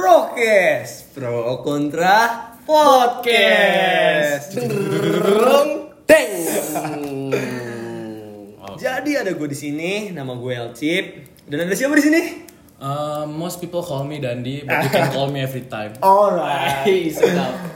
Prokes 0.00 1.12
Pro 1.12 1.60
Kontra 1.60 2.56
Podcast 2.64 4.56
Deng. 6.08 6.36
Jadi 8.80 9.10
ada 9.20 9.28
gue 9.28 9.48
di 9.52 9.58
sini, 9.60 10.08
nama 10.08 10.32
gue 10.40 10.56
Elcip 10.56 11.04
Dan 11.44 11.68
ada 11.68 11.76
siapa 11.76 12.00
di 12.00 12.04
sini? 12.08 12.22
Uh, 12.80 13.28
most 13.28 13.60
people 13.60 13.84
call 13.84 14.08
me 14.08 14.24
Dandi, 14.24 14.64
but 14.64 14.88
you 14.88 14.88
can 14.88 15.12
call 15.12 15.28
me 15.28 15.44
every 15.44 15.68
time. 15.68 15.92
Alright 16.00 17.12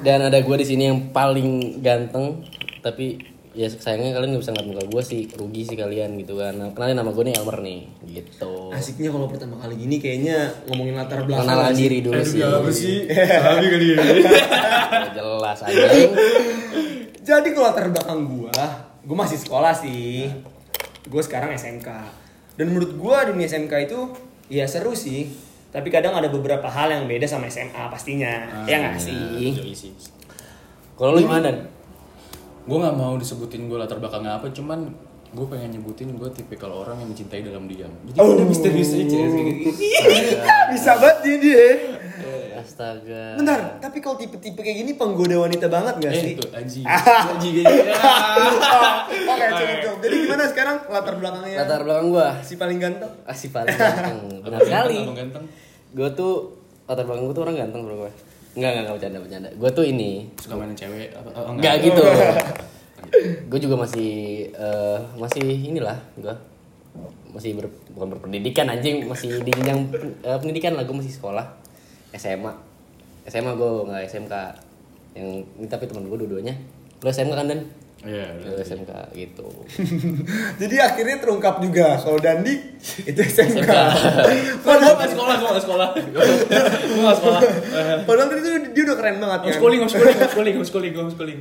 Dan 0.01 0.25
ada 0.25 0.41
gue 0.41 0.57
di 0.57 0.65
sini 0.65 0.89
yang 0.89 1.13
paling 1.13 1.85
ganteng, 1.85 2.41
tapi 2.81 3.21
ya 3.55 3.71
sayangnya 3.71 4.19
kalian 4.19 4.35
gak 4.35 4.43
bisa 4.43 4.51
ngeliat 4.51 4.69
muka 4.69 4.83
gue 4.91 5.03
sih, 5.07 5.23
rugi 5.39 5.63
sih 5.63 5.79
kalian 5.79 6.19
gitu 6.19 6.35
kan. 6.43 6.59
Kenalin 6.75 6.99
nama 6.99 7.15
gue 7.15 7.25
nih 7.31 7.35
Elmer 7.39 7.59
nih, 7.63 7.81
gitu. 8.11 8.75
Asiknya 8.75 9.15
kalau 9.15 9.31
pertama 9.31 9.55
kali 9.63 9.79
gini 9.79 10.03
kayaknya 10.03 10.51
ngomongin 10.67 10.99
latar 10.99 11.23
belakang 11.23 11.47
Kenalan 11.47 11.71
nggak 11.71 11.75
sih? 11.79 11.83
diri 11.87 11.99
dulu 12.03 12.23
sih. 12.27 12.41
sih? 12.75 12.97
Sabi 13.47 13.67
kali 13.71 13.87
ya. 13.95 13.97
Ya, 14.03 15.01
jelas 15.15 15.59
anjing. 15.63 16.11
Jadi 17.29 17.49
kalau 17.57 17.73
latar 17.73 17.89
belakang 17.89 18.21
gue, 18.29 18.53
gue 19.07 19.17
masih 19.17 19.39
sekolah 19.41 19.73
sih 19.73 20.29
Gue 21.09 21.23
sekarang 21.25 21.57
SMK 21.57 21.89
Dan 22.57 22.69
menurut 22.73 22.93
gue 22.93 23.17
dunia 23.33 23.49
SMK 23.49 23.73
itu 23.89 24.13
ya 24.53 24.69
seru 24.69 24.93
sih 24.93 25.33
Tapi 25.73 25.89
kadang 25.89 26.13
ada 26.13 26.29
beberapa 26.29 26.69
hal 26.69 26.93
yang 26.93 27.09
beda 27.09 27.25
sama 27.25 27.49
SMA 27.49 27.89
pastinya 27.89 28.65
Ya 28.69 28.77
nggak 28.77 29.01
sih? 29.01 29.57
Yoi 29.57 29.73
sih. 29.73 29.93
Kalau 31.01 31.17
lu 31.17 31.25
gimana? 31.25 31.74
Gue 32.65 32.77
nggak 32.79 32.95
mau 32.95 33.15
disebutin 33.15 33.67
gue 33.67 33.77
latar 33.77 33.99
belakangnya 33.99 34.39
apa, 34.39 34.49
cuman 34.49 34.89
gue 35.31 35.47
pengen 35.47 35.75
nyebutin 35.75 36.09
gue 36.11 36.29
tipikal 36.31 36.73
orang 36.73 36.97
yang 36.97 37.11
mencintai 37.11 37.43
dalam 37.43 37.67
diam. 37.67 37.91
Jadi 38.07 38.17
Oh. 38.17 38.33
udah 38.33 38.47
misterius 38.47 38.95
aja 38.95 39.19
gitu. 39.21 39.69
Bisa 40.71 40.91
banget 40.97 41.19
dia 41.21 41.37
dia 41.39 41.67
Astaga. 42.55 43.37
Bentar, 43.37 43.77
tapi 43.77 44.01
kalau 44.01 44.17
tipe-tipe 44.17 44.57
kayak 44.57 44.81
gini 44.81 44.93
penggoda 44.95 45.37
wanita 45.37 45.69
banget 45.69 46.01
gak 46.01 46.13
sih? 46.15 46.33
Eh, 46.33 46.35
tuh, 46.35 46.49
aji. 46.49 46.81
Aji 47.35 47.49
kayaknya. 47.53 47.93
Oke, 49.05 49.45
cukup 49.53 49.77
cukup. 49.77 49.99
Jadi 50.01 50.15
gimana 50.19 50.45
sekarang 50.49 50.77
latar 50.89 51.15
belakangnya? 51.15 51.57
Latar 51.61 51.81
belakang 51.85 52.07
gue, 52.09 52.27
Si 52.41 52.55
paling 52.57 52.79
ganteng? 52.79 53.13
asih 53.27 53.53
paling 53.53 53.69
ganteng. 53.69 54.17
Benar 54.47 54.61
sekali. 54.63 54.97
Gue 55.93 56.09
tuh 56.17 56.57
latar 56.85 57.05
belakang 57.05 57.25
gue 57.27 57.35
tuh 57.35 57.45
orang 57.45 57.57
ganteng 57.59 57.81
bro 57.85 57.97
gue. 58.01 58.13
Enggak, 58.55 58.71
enggak, 58.71 58.83
enggak 58.87 58.97
bercanda, 58.97 59.19
bercanda. 59.19 59.49
Gue 59.59 59.71
tuh 59.75 59.85
ini, 59.87 60.31
Suka 60.39 60.55
mainin 60.55 60.79
cewek 60.79 61.11
apa? 61.15 61.29
Oh, 61.35 61.55
Enggak. 61.59 61.83
Gitu. 61.83 62.03
gue 63.51 63.61
juga 63.61 63.77
masih 63.85 64.13
eh, 64.55 64.99
masih 65.21 65.45
inilah 65.45 65.99
gue 66.17 66.35
masih 67.35 67.59
ber, 67.59 67.67
bukan 67.95 68.15
berpendidikan 68.15 68.71
anjing. 68.71 69.11
Masih 69.11 69.43
di 69.43 69.51
jenjang 69.51 69.91
eh, 70.23 70.39
pendidikan 70.39 70.79
lah 70.79 70.87
gue 70.87 70.95
masih 70.95 71.11
sekolah. 71.11 71.47
SMA 72.15 72.55
SMA 73.27 73.53
gue 73.59 73.71
nggak 73.91 74.03
SMK 74.07 74.35
yang 75.19 75.29
ini 75.59 75.67
tapi 75.67 75.91
teman 75.91 76.07
gue 76.07 76.19
dua-duanya. 76.23 76.55
Lu 77.03 77.09
SMK 77.11 77.35
kan 77.35 77.47
dan 77.51 77.67
Iya. 78.05 78.37
lu 78.37 78.53
SMK 78.61 78.93
gitu 79.17 79.49
Jadi 80.61 80.77
akhirnya 80.77 81.17
terungkap 81.25 81.57
juga 81.59 81.97
kalau 81.97 82.21
Dandi 82.21 82.53
itu 83.01 83.17
SMK. 83.17 83.65
SMK. 83.65 83.73
Padahal 84.67 84.95
nggak 85.01 85.11
sekolah, 85.17 85.35
gue 85.41 85.49
nggak 85.49 85.65
sekolah. 85.65 85.89
Gue 85.97 87.01
nggak 87.01 87.19
sekolah. 87.19 87.41
padahal 88.09 88.29
tadi 88.29 88.41
tuh 88.45 88.53
dia 88.77 88.83
udah 88.85 88.97
keren 89.01 89.17
banget 89.19 89.39
kan. 89.41 89.47
Homeschooling, 89.49 89.81
homeschooling, 89.81 90.17
homeschooling, 90.21 90.55
homeschooling, 90.55 90.93
homeschooling. 90.95 91.41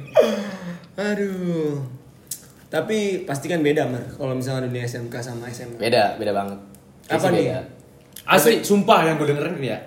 Aduh. 0.95 1.83
Tapi 2.71 2.97
pasti 3.23 3.45
kan 3.45 3.61
beda 3.61 3.85
mer 3.85 4.01
kalau 4.09 4.33
misalnya 4.33 4.65
dunia 4.65 4.87
SMK 4.87 5.13
sama 5.19 5.45
SMA. 5.47 5.77
beda 5.77 6.17
beda 6.17 6.31
banget 6.33 6.59
Apa 7.05 7.27
nih? 7.29 7.51
beda. 7.51 7.59
Asli, 8.23 8.63
sumpah 8.63 9.03
yang 9.03 9.19
gue 9.19 9.27
dengerin 9.29 9.59
ya. 9.59 9.77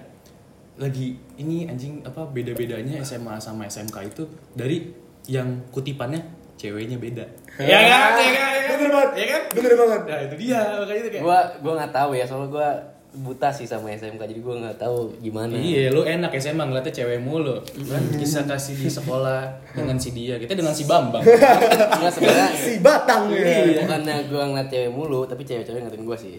Lagi 0.77 1.16
ini 1.40 1.64
anjing 1.66 2.05
apa 2.05 2.28
beda-bedanya 2.28 3.00
SMA 3.00 3.40
sama 3.40 3.64
SMK 3.64 3.96
itu 4.06 4.22
dari 4.52 4.92
yang 5.27 5.66
kutipannya 5.72 6.45
ceweknya 6.56 6.96
beda. 6.96 7.24
Ya 7.56 7.78
kan? 7.82 8.12
Ya 8.17 8.30
kan? 8.33 8.50
Ya 8.50 8.56
kan? 8.58 8.62
Bener 8.68 8.90
banget. 8.90 9.11
Ya 9.14 9.27
kan? 9.28 9.42
Bener 9.52 9.72
banget. 9.74 10.00
Nah, 10.02 10.20
itu 10.22 10.34
dia 10.36 10.61
makanya 10.77 11.00
itu 11.00 11.11
kayak. 11.11 11.22
gue 11.22 11.39
gue 11.61 11.72
nggak 11.74 11.92
tahu 11.92 12.11
ya 12.12 12.24
soalnya 12.24 12.48
gue 12.48 12.68
buta 13.17 13.48
sih 13.48 13.64
sama 13.64 13.89
SMK 13.89 14.20
jadi 14.20 14.40
gue 14.40 14.55
nggak 14.61 14.77
tahu 14.77 15.08
gimana 15.18 15.56
Iya, 15.56 15.89
lu 15.89 16.05
enak 16.05 16.36
SMA 16.36 16.61
ngeliatnya 16.62 16.92
cewek 16.92 17.16
mulu. 17.16 17.56
Kan 17.64 18.02
kisah 18.12 18.45
kasih 18.45 18.77
di 18.77 18.89
sekolah 18.89 19.40
dengan 19.72 19.96
si 19.96 20.12
dia, 20.12 20.36
kita 20.36 20.52
dengan 20.52 20.77
si 20.77 20.84
Bambang. 20.84 21.24
Nggak 21.96 22.12
sebenarnya 22.12 22.48
Si 22.68 22.77
Batang 22.78 23.33
ya. 23.33 23.72
bukannya 23.80 24.16
gue 24.28 24.42
ngeliat 24.42 24.68
cewek 24.68 24.90
mulu 24.90 25.24
tapi 25.24 25.42
cewek-cewek 25.42 25.80
ngeliatin 25.80 26.05
gue 26.05 26.18
sih 26.18 26.36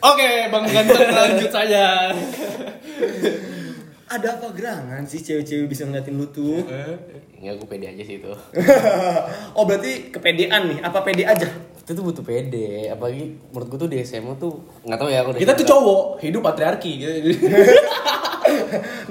Oke, 0.00 0.48
Bang 0.48 0.64
Ganteng 0.64 1.12
lanjut 1.12 1.52
saja. 1.52 2.08
Ada 4.10 4.42
apa 4.42 4.50
gerangan 4.50 5.06
sih 5.06 5.22
cewek-cewek 5.22 5.70
bisa 5.70 5.86
ngeliatin 5.86 6.18
lu 6.18 6.26
tuh? 6.34 6.66
Nggak 7.38 7.54
gue 7.62 7.68
pede 7.70 7.86
aja 7.86 8.02
sih 8.02 8.18
itu 8.18 8.32
oh 9.56 9.64
berarti 9.64 10.10
kepedean 10.10 10.66
nih? 10.66 10.78
Apa 10.82 11.06
pede 11.06 11.24
aja? 11.24 11.48
itu 11.80 11.98
tuh 11.98 12.06
butuh 12.06 12.22
pede 12.22 12.86
apalagi 12.86 13.34
menurut 13.50 13.66
gue 13.66 13.78
tuh 13.82 13.90
di 13.90 13.98
SMA 14.06 14.38
tuh 14.38 14.62
nggak 14.86 14.94
tahu 14.94 15.10
ya 15.10 15.26
aku 15.26 15.42
Kita 15.42 15.58
tuh 15.58 15.66
cowok, 15.66 16.22
hidup 16.22 16.46
patriarki. 16.46 17.02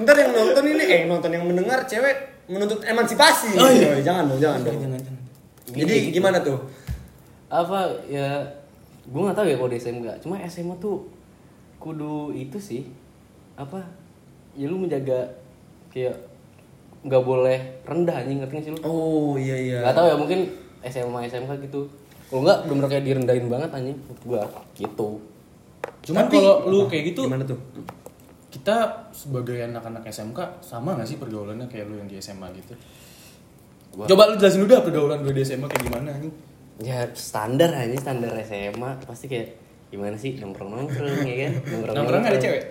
Ntar 0.00 0.16
yang 0.16 0.32
nonton 0.32 0.64
ini, 0.64 0.84
eh 0.88 1.02
nonton 1.04 1.28
yang 1.28 1.44
mendengar 1.44 1.84
cewek 1.84 2.48
menuntut 2.48 2.80
emansipasi. 2.80 3.52
Oh, 3.60 3.68
iya. 3.68 4.00
Jangan 4.00 4.32
dong, 4.32 4.40
jangan 4.40 4.64
dong. 4.64 4.96
Jadi 5.76 6.08
gimana 6.08 6.40
tuh? 6.40 6.56
apa 7.50 8.06
ya 8.06 8.38
gue 9.10 9.20
nggak 9.20 9.34
tahu 9.34 9.46
ya 9.50 9.58
kalau 9.58 9.70
di 9.74 9.78
SMA 9.82 10.14
cuma 10.22 10.38
SMA 10.46 10.78
tuh 10.78 11.10
kudu 11.82 12.30
itu 12.30 12.62
sih 12.62 12.86
apa 13.58 13.82
ya 14.52 14.66
lu 14.66 14.76
menjaga 14.76 15.30
kayak 15.88 16.14
nggak 17.00 17.22
boleh 17.22 17.58
rendah 17.82 18.12
anjing 18.14 18.38
ngerti 18.38 18.52
nggak 18.52 18.64
sih 18.64 18.72
lu 18.72 18.78
Oh 18.82 19.32
iya 19.34 19.56
iya. 19.56 19.78
nggak 19.80 19.94
tahu 19.94 20.06
ya 20.06 20.16
mungkin 20.16 20.40
SMA 20.82 21.18
SMK 21.26 21.52
gitu 21.62 21.88
kalau 22.26 22.42
nggak 22.42 22.58
belum 22.64 22.78
kayak 22.82 23.04
direndahin 23.04 23.46
banget 23.46 23.70
anjing 23.70 23.96
menurut 23.98 24.22
gua 24.22 24.42
gitu 24.74 25.08
Cuman 26.00 26.28
kalau 26.28 26.64
lu 26.66 26.84
kayak 26.86 27.12
gitu, 27.12 27.24
Gimana 27.24 27.44
tuh? 27.44 27.60
kita 28.50 28.76
sebagai 29.10 29.62
anak-anak 29.62 30.02
SMK 30.06 30.38
sama 30.58 30.92
gak 30.94 31.06
sih 31.06 31.16
pergaulannya 31.16 31.64
kayak 31.66 31.86
lu 31.86 31.96
yang 31.96 32.06
di 32.06 32.18
SMA 32.18 32.48
gitu? 32.52 32.72
Gua- 33.90 34.04
Coba 34.06 34.26
lu 34.26 34.34
jelasin 34.34 34.60
dulu 34.60 34.70
dah 34.70 34.82
pergaulan 34.82 35.18
lu 35.20 35.30
di 35.30 35.40
SMA 35.40 35.66
kayak 35.66 35.82
gimana 35.82 36.10
nih? 36.16 36.32
ya 36.80 37.04
standar 37.12 37.68
aja 37.70 37.92
standar 37.94 38.32
SMA 38.40 38.90
pasti 39.02 39.26
kayak 39.26 39.52
gimana 39.86 40.16
sih 40.16 40.34
nongkrong 40.34 40.70
nongkrong 40.70 41.20
ya 41.22 41.36
kan 41.38 41.52
nongkrong 41.62 41.94
Nongkrong 41.94 42.22
ada 42.24 42.38
cewek? 42.38 42.62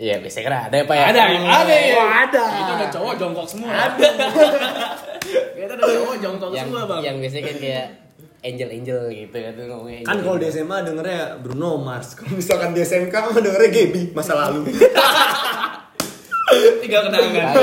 Iya 0.00 0.16
biasanya 0.16 0.44
kan 0.48 0.54
ada 0.64 0.76
ya 0.80 0.84
pak 0.88 0.96
ya 0.96 1.04
Ada, 1.12 1.20
ada 1.28 1.74
ya. 1.76 1.92
Oh, 2.00 2.08
ada. 2.08 2.44
Itu 2.56 2.72
ada 2.72 2.86
cowok 2.88 3.14
jongkok 3.20 3.44
semua. 3.44 3.68
Ada. 3.68 4.08
Kita 5.60 5.72
ada 5.76 5.84
cowok 5.84 6.16
jongkok 6.24 6.48
yang 6.56 6.72
semua, 6.72 6.88
Bang. 6.88 7.00
yang 7.04 7.16
biasanya 7.20 7.44
kan 7.52 7.56
kayak 7.60 7.86
angel 8.40 8.68
angel 8.72 9.00
gitu 9.12 9.36
kan 9.36 9.52
tuh 9.52 9.64
ngomongnya 9.68 10.00
Kan 10.08 10.16
kalau 10.24 10.40
di 10.40 10.48
SMA 10.48 10.76
dengernya 10.88 11.36
Bruno 11.44 11.76
Mars. 11.76 12.08
Kalau 12.16 12.32
misalkan 12.32 12.72
di 12.72 12.80
SMK 12.80 13.12
mah 13.12 13.36
dengernya 13.36 13.68
Gaby 13.68 14.16
masa 14.16 14.32
lalu. 14.40 14.64
Tiga 16.80 16.98
kenangan. 17.06 17.54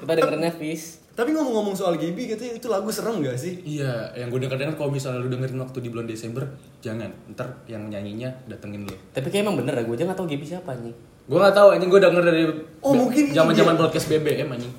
Kita 0.00 0.12
dengernya 0.14 0.52
Fish 0.54 1.02
Tapi 1.16 1.32
ngomong-ngomong 1.32 1.74
soal 1.74 1.96
Gaby 1.98 2.28
katanya 2.28 2.60
itu 2.60 2.68
lagu 2.70 2.92
serem 2.92 3.24
gak 3.24 3.40
sih? 3.40 3.64
Iya, 3.64 4.12
yang 4.14 4.28
gue 4.28 4.36
denger 4.36 4.60
dengar 4.60 4.76
kalau 4.76 4.92
misalnya 4.92 5.24
lu 5.24 5.32
dengerin 5.32 5.56
waktu 5.58 5.80
di 5.80 5.88
bulan 5.88 6.04
Desember, 6.04 6.44
jangan. 6.84 7.08
Ntar 7.32 7.64
yang 7.64 7.88
nyanyinya 7.88 8.28
datengin 8.44 8.84
lu. 8.84 8.92
tapi 9.16 9.32
kayak 9.32 9.48
emang 9.48 9.56
bener 9.56 9.72
ya 9.74 9.82
gue 9.88 9.96
aja 9.96 10.04
nggak 10.04 10.18
tahu 10.20 10.28
Gaby 10.28 10.44
siapa 10.44 10.76
nih 10.76 10.92
Gue 11.26 11.38
gak 11.42 11.54
tahu 11.54 11.68
anjing 11.74 11.90
gue 11.90 12.00
denger 12.00 12.22
dari 12.22 12.42
Oh, 12.80 12.94
mungkin 12.94 13.24
zaman-zaman 13.34 13.74
dia. 13.74 13.82
podcast 13.82 14.06
BBM 14.06 14.48
anjing. 14.48 14.74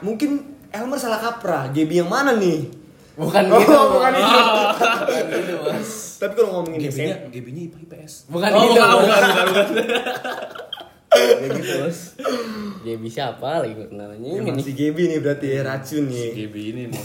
Mungkin 0.00 0.30
Elmer 0.70 0.98
salah 0.98 1.18
kaprah. 1.18 1.70
Gaby 1.70 2.02
yang 2.02 2.10
mana 2.10 2.34
nih? 2.34 2.70
bukan 3.14 3.46
Oh, 3.46 3.62
gitu 3.62 3.78
bukan 3.94 4.10
itu. 4.10 4.26
bukan 4.26 5.22
gitu 5.30 5.54
bos 5.62 5.90
Tapi 6.18 6.32
kalau 6.34 6.50
ngomongin 6.50 6.78
GB-nya, 6.82 7.14
SMP, 7.14 7.26
GB-nya 7.30 7.60
IPA 7.70 7.78
IPS. 7.86 8.12
Bukan 8.26 8.50
oh, 8.50 8.58
gitu, 8.58 8.74
bukan, 8.74 8.96
bukan, 8.98 9.22
bukan, 9.22 9.46
bukan. 9.46 9.66
Gitu 11.46 11.72
bos 11.78 11.98
Gaby 12.84 13.08
siapa 13.08 13.62
lagi 13.62 13.72
gue 13.78 13.86
kenalnya 13.86 14.28
emang 14.34 14.58
ini 14.58 14.62
si 14.66 14.72
Gaby 14.74 15.02
nih 15.14 15.18
berarti 15.22 15.46
ya 15.46 15.60
racun 15.62 16.04
nih. 16.10 16.28
GB 16.36 16.54
ini 16.74 16.82
nih. 16.90 17.04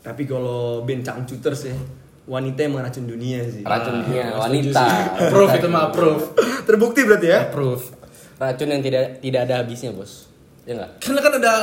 Tapi 0.00 0.22
kalau 0.24 0.80
band 0.84 1.02
Cangcuters 1.02 1.68
ya, 1.68 1.76
wanita 2.24 2.60
emang 2.62 2.82
racun 2.82 3.04
dunia 3.04 3.40
sih. 3.44 3.62
racun 3.62 4.02
dunia 4.02 4.22
Ah, 4.30 4.44
wanita 4.44 4.70
setuju 4.70 4.90
sih. 4.90 5.02
Approve 5.20 5.50
itu 5.54 5.68
mah 5.68 5.82
approve. 5.88 6.24
Terbukti 6.68 7.00
berarti 7.04 7.28
ya? 7.28 7.40
Approve. 7.46 7.84
racun 8.36 8.68
yang 8.68 8.80
tidak 8.80 9.02
tidak 9.20 9.40
ada 9.44 9.54
habisnya 9.60 9.90
bos 9.90 10.24
ya 10.62 10.72
nggak 10.74 10.90
Karena 10.98 11.20
kan 11.20 11.32
ada 11.36 11.54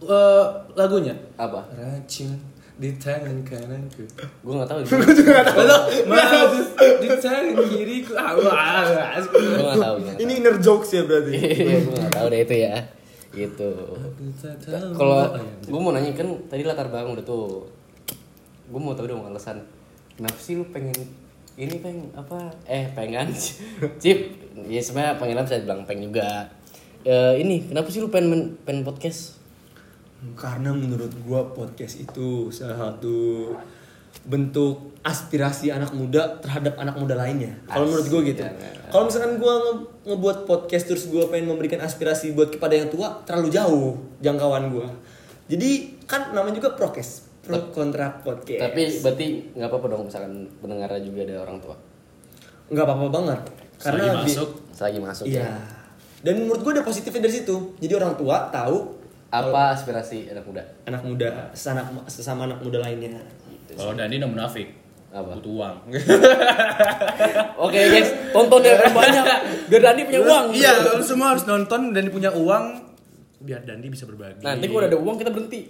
eh, 0.00 0.44
lagunya. 0.72 1.14
apa 1.36 1.60
Racun 1.72 2.30
di 2.74 2.90
tangan 2.94 3.38
kananku. 3.42 4.02
gue 4.18 4.52
nggak 4.52 4.66
tahu 4.66 4.78
Lalu 4.82 5.78
maju 6.04 6.58
di 6.98 7.08
tangan 7.14 7.46
kiriku. 7.64 8.12
Ah, 8.12 8.34
gue 8.34 8.42
tahu 8.42 9.14
gua 9.56 9.72
nggak 9.78 10.18
Ini 10.18 10.32
inner 10.34 10.58
jokes 10.58 10.90
ya 10.90 11.02
berarti. 11.02 11.32
Iya, 11.38 11.78
gue 11.80 11.94
gak 11.96 12.12
tahu 12.12 12.26
deh 12.28 12.40
itu 12.42 12.56
ya. 12.60 12.74
Gitu. 13.30 13.70
Kalau 14.92 15.18
gue 15.62 15.80
mau 15.80 15.90
nanya 15.90 16.10
kan 16.12 16.26
tadi 16.46 16.62
latar 16.62 16.86
belakang 16.86 17.14
udah 17.14 17.24
tuh. 17.24 17.62
Gue 18.66 18.80
mau 18.80 18.90
tahu 18.92 19.06
dong 19.06 19.22
alasan. 19.22 19.62
Kenapa 20.14 20.38
sih 20.38 20.54
lu 20.54 20.64
pengen 20.70 20.94
ini 21.54 21.78
pengen 21.78 22.10
apa? 22.14 22.50
Eh 22.66 22.86
pengen 22.92 23.30
Cip 24.02 24.18
ya 24.66 24.80
sebenarnya 24.80 25.18
panggilan 25.18 25.44
bisa 25.46 25.58
dibilang 25.58 25.82
peng 25.86 26.02
juga. 26.02 26.46
Eh, 27.04 27.42
ini 27.42 27.66
kenapa 27.66 27.90
sih 27.90 28.00
lu 28.00 28.08
pengen 28.08 28.28
men- 28.30 28.52
pengen 28.62 28.82
podcast? 28.82 29.36
Karena 30.34 30.72
menurut 30.72 31.12
gua 31.22 31.44
podcast 31.52 32.00
itu 32.00 32.48
salah 32.48 32.78
satu 32.96 33.52
bentuk 34.24 34.94
aspirasi 35.04 35.68
anak 35.68 35.92
muda 35.92 36.40
terhadap 36.40 36.80
anak 36.80 36.96
muda 36.96 37.12
lainnya. 37.12 37.52
Kalau 37.68 37.84
menurut 37.84 38.06
gua 38.08 38.20
gitu. 38.24 38.40
Ya, 38.40 38.48
ya. 38.54 38.70
Kalau 38.88 39.10
misalkan 39.10 39.36
gua 39.36 39.52
nge- 39.60 39.84
ngebuat 40.08 40.38
podcast 40.48 40.84
terus 40.88 41.04
gua 41.10 41.28
pengen 41.28 41.50
memberikan 41.50 41.82
aspirasi 41.82 42.32
buat 42.32 42.48
kepada 42.48 42.72
yang 42.72 42.88
tua, 42.88 43.20
terlalu 43.28 43.52
jauh 43.52 43.98
jangkauan 44.24 44.72
gua. 44.72 44.88
Jadi 45.44 46.00
kan 46.08 46.32
namanya 46.32 46.56
juga 46.56 46.72
prokes, 46.72 47.28
pro 47.44 47.58
kontra 47.70 48.06
podcast. 48.18 48.60
Tapi 48.64 48.82
berarti 48.98 49.26
nggak 49.52 49.68
apa-apa 49.68 49.86
dong 49.86 50.02
misalkan 50.04 50.32
pendengarnya 50.58 51.00
juga 51.00 51.20
ada 51.22 51.36
orang 51.42 51.58
tua. 51.60 51.76
nggak 52.64 52.80
apa-apa 52.82 53.06
banget. 53.10 53.40
Karena 53.76 54.00
Selagi 54.00 54.16
di- 54.16 54.24
masuk 54.26 54.48
Selagi 54.70 54.98
masuk 54.98 55.24
Iya. 55.28 55.40
ya. 55.44 55.52
Dan 56.20 56.34
menurut 56.40 56.60
gua 56.60 56.72
ada 56.72 56.82
positifnya 56.82 57.22
dari 57.22 57.34
situ. 57.36 57.56
Jadi 57.78 57.92
orang 57.92 58.14
tua 58.14 58.48
tahu 58.48 58.76
Apa 59.28 59.74
aspirasi 59.74 60.30
anak 60.30 60.42
muda? 60.42 60.62
anak 60.84 61.02
muda 61.02 61.28
sesama, 61.52 61.82
sesama 62.06 62.46
anak 62.46 62.58
muda 62.58 62.80
lainnya. 62.80 63.20
Kalau 63.70 63.92
Dani 63.92 64.16
udah 64.16 64.30
munafik. 64.30 64.68
Apa? 65.10 65.30
Butuh 65.34 65.52
uang. 65.54 65.76
Oke 67.60 67.78
guys, 67.86 68.10
tonton 68.30 68.60
ya 68.60 68.74
banyak. 68.90 69.24
Biar 69.66 69.82
Dani 69.82 70.00
punya 70.04 70.20
uang. 70.22 70.44
Iya, 70.50 70.72
semua 71.00 71.32
harus 71.32 71.44
nonton 71.44 71.90
dan 71.90 72.08
punya 72.08 72.30
uang 72.30 72.83
biar 73.44 73.60
Dandi 73.68 73.92
bisa 73.92 74.08
berbagi. 74.08 74.40
Nanti 74.40 74.64
kalau 74.64 74.80
udah 74.80 74.88
ada 74.88 74.98
uang 74.98 75.16
kita 75.20 75.30
berhenti. 75.30 75.60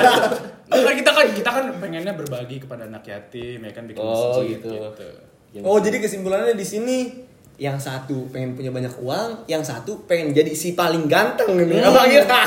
Enggak, 0.70 0.94
kita 1.02 1.10
kan 1.10 1.26
kita 1.34 1.50
kan 1.50 1.64
pengennya 1.82 2.14
berbagi 2.14 2.56
kepada 2.62 2.86
anak 2.86 3.02
yatim 3.02 3.58
ya 3.66 3.72
kan 3.74 3.84
bikin 3.90 3.98
Oh, 3.98 4.38
masjid 4.38 4.54
gitu. 4.54 4.70
Ya, 5.50 5.60
Oh 5.66 5.82
jadi 5.82 5.98
kesimpulannya 5.98 6.54
di 6.54 6.62
sini 6.62 7.26
yang 7.58 7.76
satu 7.76 8.30
pengen 8.30 8.54
punya 8.54 8.70
banyak 8.70 8.94
uang, 9.02 9.50
yang 9.50 9.66
satu 9.66 10.06
pengen 10.06 10.30
jadi 10.30 10.54
si 10.54 10.78
paling 10.78 11.10
ganteng 11.10 11.58
nih. 11.58 11.82
Apa 11.82 12.06
gitu? 12.06 12.30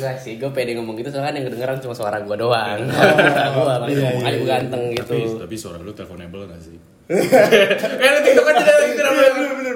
Enggak 0.00 0.16
sih, 0.22 0.38
gue 0.38 0.50
pede 0.54 0.78
ngomong 0.78 0.94
gitu 0.94 1.10
soalnya 1.10 1.34
kan 1.34 1.34
yang 1.42 1.46
kedengeran 1.50 1.76
cuma 1.82 1.94
suara 1.98 2.22
gue 2.22 2.36
doang. 2.38 2.80
gue 3.54 3.64
makanya 3.66 4.14
ngomong 4.14 4.24
aja 4.24 4.36
gue 4.38 4.48
ganteng 4.48 4.82
gitu. 4.94 5.12
Tapi, 5.18 5.42
tapi 5.42 5.54
suara 5.58 5.82
lu 5.82 5.90
teleponable 5.90 6.46
gak 6.46 6.62
sih? 6.62 6.78
Kayak 7.10 8.22
TikTok 8.22 8.44
kan 8.46 8.54
tidak 8.62 8.76
tidak 8.94 9.12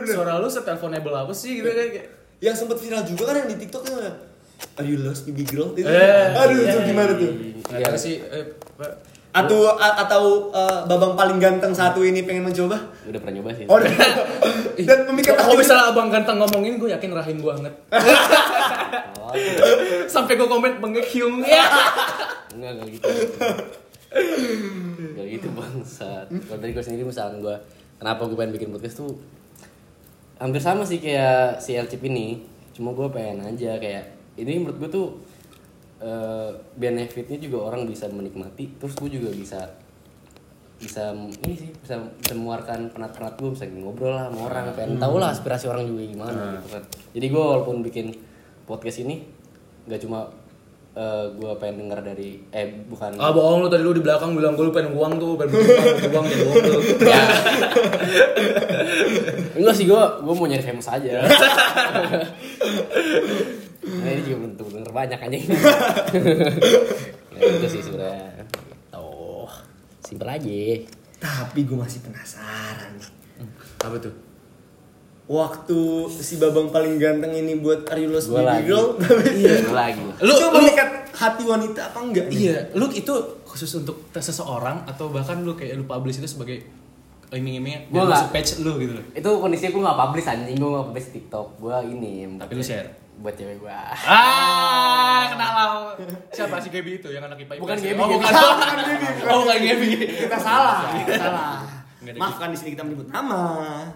Suara 0.07 0.39
lu 0.39 0.47
seteleponable 0.47 1.15
apa 1.17 1.33
sih 1.35 1.59
gitu 1.59 1.67
kan 1.67 1.89
kayak 1.91 2.24
yang 2.45 2.55
sempat 2.55 2.77
viral 2.77 3.01
juga 3.03 3.23
kan 3.27 3.41
yang 3.41 3.49
di 3.49 3.59
TikTok 3.59 3.83
kan 3.83 3.95
Are 4.75 4.85
you 4.85 4.97
lost 4.99 5.25
baby 5.25 5.45
girl? 5.45 5.73
Itu. 5.73 5.85
Eh, 5.85 6.31
Aduh 6.33 6.61
iya, 6.61 6.73
itu 6.73 6.81
gimana 6.85 7.13
tuh? 7.15 7.31
Nggak 7.65 7.81
tahu 7.87 7.99
sih 7.99 8.17
eh. 8.21 8.45
Atau 9.31 9.67
a- 9.69 9.99
atau 9.99 10.23
eh, 10.51 10.81
babang 10.87 11.15
paling 11.15 11.39
ganteng 11.39 11.75
satu 11.75 12.01
ini 12.01 12.23
pengen 12.23 12.47
mencoba? 12.47 12.79
Udah 13.05 13.19
pernah 13.19 13.35
nyoba 13.35 13.51
sih. 13.53 13.67
Oh, 13.67 13.79
dan 14.89 14.99
memikat 15.05 15.35
Kalau 15.35 15.59
misalnya 15.59 15.91
abang 15.91 16.07
ganteng 16.07 16.39
ngomongin, 16.39 16.79
gue 16.79 16.87
yakin 16.89 17.11
rahim 17.13 17.39
gue 17.39 17.53
anget. 17.53 17.75
Oh, 19.25 19.33
Sampai 20.07 20.37
gue 20.37 20.45
komen 20.45 20.79
mengekiung. 20.79 21.43
Ya. 21.43 21.67
enggak 22.55 22.71
enggak 22.77 22.89
gitu. 22.93 23.09
Enggak 24.15 25.27
gitu 25.33 25.49
bangsat. 25.51 26.27
Kalau 26.31 26.59
dari 26.59 26.71
gue 26.71 26.85
sendiri 26.85 27.03
misalkan 27.03 27.41
gue 27.41 27.57
kenapa 27.99 28.23
gue 28.23 28.37
pengen 28.37 28.53
bikin 28.53 28.69
podcast 28.71 29.01
tuh 29.01 29.19
hampir 30.45 30.61
sama 30.61 30.85
sih 30.85 31.01
kayak 31.01 31.57
si 31.57 31.73
Elcip 31.73 32.05
ini. 32.05 32.45
Cuma 32.77 32.93
gue 32.93 33.09
pengen 33.09 33.41
aja 33.49 33.81
kayak 33.81 34.13
ini 34.37 34.61
menurut 34.61 34.77
gue 34.77 34.91
tuh 34.93 35.07
eh, 36.05 36.53
benefitnya 36.77 37.41
juga 37.41 37.73
orang 37.73 37.89
bisa 37.89 38.05
menikmati. 38.13 38.77
Terus 38.77 38.93
gue 39.01 39.09
juga 39.17 39.33
bisa 39.33 39.65
bisa 40.85 41.17
ini 41.17 41.55
sih 41.57 41.71
bisa, 41.73 41.97
bisa 42.21 42.35
penat-penat 42.93 43.35
gue 43.41 43.51
bisa 43.57 43.65
ngobrol 43.73 44.13
lah 44.13 44.29
sama 44.29 44.53
orang 44.53 44.75
pengen 44.77 45.01
tahu 45.01 45.17
lah 45.17 45.33
aspirasi 45.33 45.71
orang 45.71 45.87
juga 45.89 46.03
gimana 46.05 46.61
gitu 46.61 46.69
kan 46.77 46.83
jadi 47.15 47.27
gue 47.31 47.43
walaupun 47.43 47.81
bikin 47.81 48.13
podcast 48.69 49.01
ini 49.07 49.25
nggak 49.89 50.01
cuma 50.05 50.29
eh, 50.95 51.25
gue 51.35 51.53
pengen 51.59 51.87
dengar 51.87 52.01
dari 52.01 52.41
eh 52.55 52.67
bukan. 52.87 53.19
Ah 53.19 53.31
bohong 53.35 53.67
lu 53.67 53.69
tadi 53.69 53.83
lu 53.83 53.95
di 53.95 54.03
belakang 54.03 54.35
bilang 54.35 54.55
gue 54.55 54.65
lu 54.67 54.73
pengen 54.75 54.95
uang 54.95 55.13
tuh, 55.19 55.35
pengen 55.35 55.59
uang, 55.59 55.67
uang, 55.67 55.87
jadi 55.99 56.09
bohong 56.15 56.27
lu. 56.31 56.81
ya. 57.03 57.23
Enggak 59.59 59.75
sih 59.75 59.85
gue 59.87 60.03
gue 60.23 60.35
mau 60.35 60.47
nyari 60.47 60.65
famous 60.65 60.89
aja. 60.89 61.13
Nah, 63.85 64.17
ini 64.17 64.25
juga 64.25 64.37
belum 64.41 64.53
tentu 64.57 64.73
denger 64.73 64.93
banyak 64.97 65.19
anjing. 65.21 65.45
Ya, 67.35 67.51
itu 67.51 67.67
sih 67.67 67.83
sebenarnya 67.83 68.47
tuh 68.47 69.51
simpel 70.07 70.31
aja. 70.31 70.87
Tapi 71.19 71.67
gue 71.67 71.75
masih 71.75 71.99
penasaran 72.07 72.95
nih. 72.95 73.11
Apa 73.83 73.99
tuh? 73.99 74.15
Waktu 75.25 75.79
si 76.13 76.37
babang 76.37 76.69
paling 76.69 76.97
ganteng 76.97 77.33
ini 77.33 77.57
buat 77.57 77.89
Are 77.89 77.97
you 77.97 78.09
lost 78.09 78.29
gue 78.29 78.37
baby 78.37 78.45
lagi 78.47 78.69
girl? 78.69 78.87
iya 79.41 79.55
gue 79.59 79.73
lagi 79.73 80.01
Lu 80.21 80.31
itu 80.31 80.45
lu 80.45 80.49
memikat 80.55 80.89
hati 81.11 81.43
wanita 81.43 81.81
apa 81.87 81.99
enggak? 81.99 82.27
nih? 82.27 82.37
Iya, 82.45 82.59
lu 82.73 82.87
itu 82.91 83.15
khusus 83.43 83.73
untuk 83.75 84.05
seseorang 84.13 84.85
atau 84.85 85.09
bahkan 85.09 85.41
lu 85.41 85.53
kayak 85.53 85.75
lu 85.75 85.85
publish 85.85 86.19
itu 86.19 86.29
sebagai 86.29 86.61
iming-imingnya 87.31 87.89
nggak. 87.89 88.05
masuk 88.07 88.31
page 88.31 88.51
lu 88.61 88.77
gitu 88.77 88.95
loh. 88.95 89.05
itu 89.11 89.27
kondisinya 89.27 89.71
gue 89.71 89.83
gak 89.83 89.99
publish 89.99 90.27
anjing 90.29 90.55
gue 90.55 90.71
gak 90.71 90.87
publish 90.87 91.09
tiktok 91.11 91.47
gue 91.57 91.77
ini 91.89 92.13
Tapi 92.37 92.53
lu 92.53 92.63
share. 92.63 92.89
buat 93.17 93.33
cewek 93.33 93.59
gue 93.59 93.75
Ah, 94.05 95.23
kenal 95.31 95.95
Siapa 96.29 96.59
sih 96.59 96.69
Gaby 96.69 96.91
itu 96.97 97.09
yang 97.09 97.25
anak 97.25 97.39
IPA? 97.41 97.59
Bukan? 97.59 97.77
Gaby, 97.77 97.97
Oh, 97.97 98.07
Gaby. 98.13 98.19
bukan. 98.21 98.35
Oh, 99.25 99.39
bukan 99.41 99.57
Gaby. 99.57 99.89
Kita 100.21 100.37
salah, 100.37 100.77
kita 101.01 101.15
salah. 101.17 101.51
Maafkan 102.13 102.51
di 102.51 102.59
sini 102.59 102.71
kita 102.75 102.83
menyebut 102.83 103.09
nama. 103.09 103.87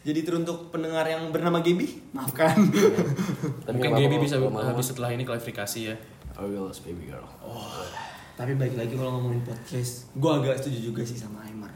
Jadi 0.00 0.24
teruntuk 0.24 0.72
pendengar 0.72 1.04
yang 1.04 1.28
bernama 1.28 1.60
Gaby, 1.60 2.16
maafkan. 2.16 2.56
Tapi 3.68 3.76
Mungkin 3.76 3.92
Gaby 4.00 4.16
bisa 4.24 4.40
habis 4.40 4.86
setelah 4.88 5.12
ini 5.12 5.28
klarifikasi 5.28 5.80
ya. 5.92 5.96
I 6.40 6.48
will 6.48 6.72
lose 6.72 6.80
baby 6.80 7.12
girl 7.12 7.26
Tapi 8.32 8.56
balik 8.56 8.80
lagi 8.80 8.96
kalau 8.96 9.20
ngomongin 9.20 9.44
podcast, 9.44 10.08
gue 10.16 10.30
agak 10.32 10.56
setuju 10.56 10.88
juga 10.88 11.04
sih 11.04 11.20
sama 11.20 11.44
Aymar. 11.44 11.68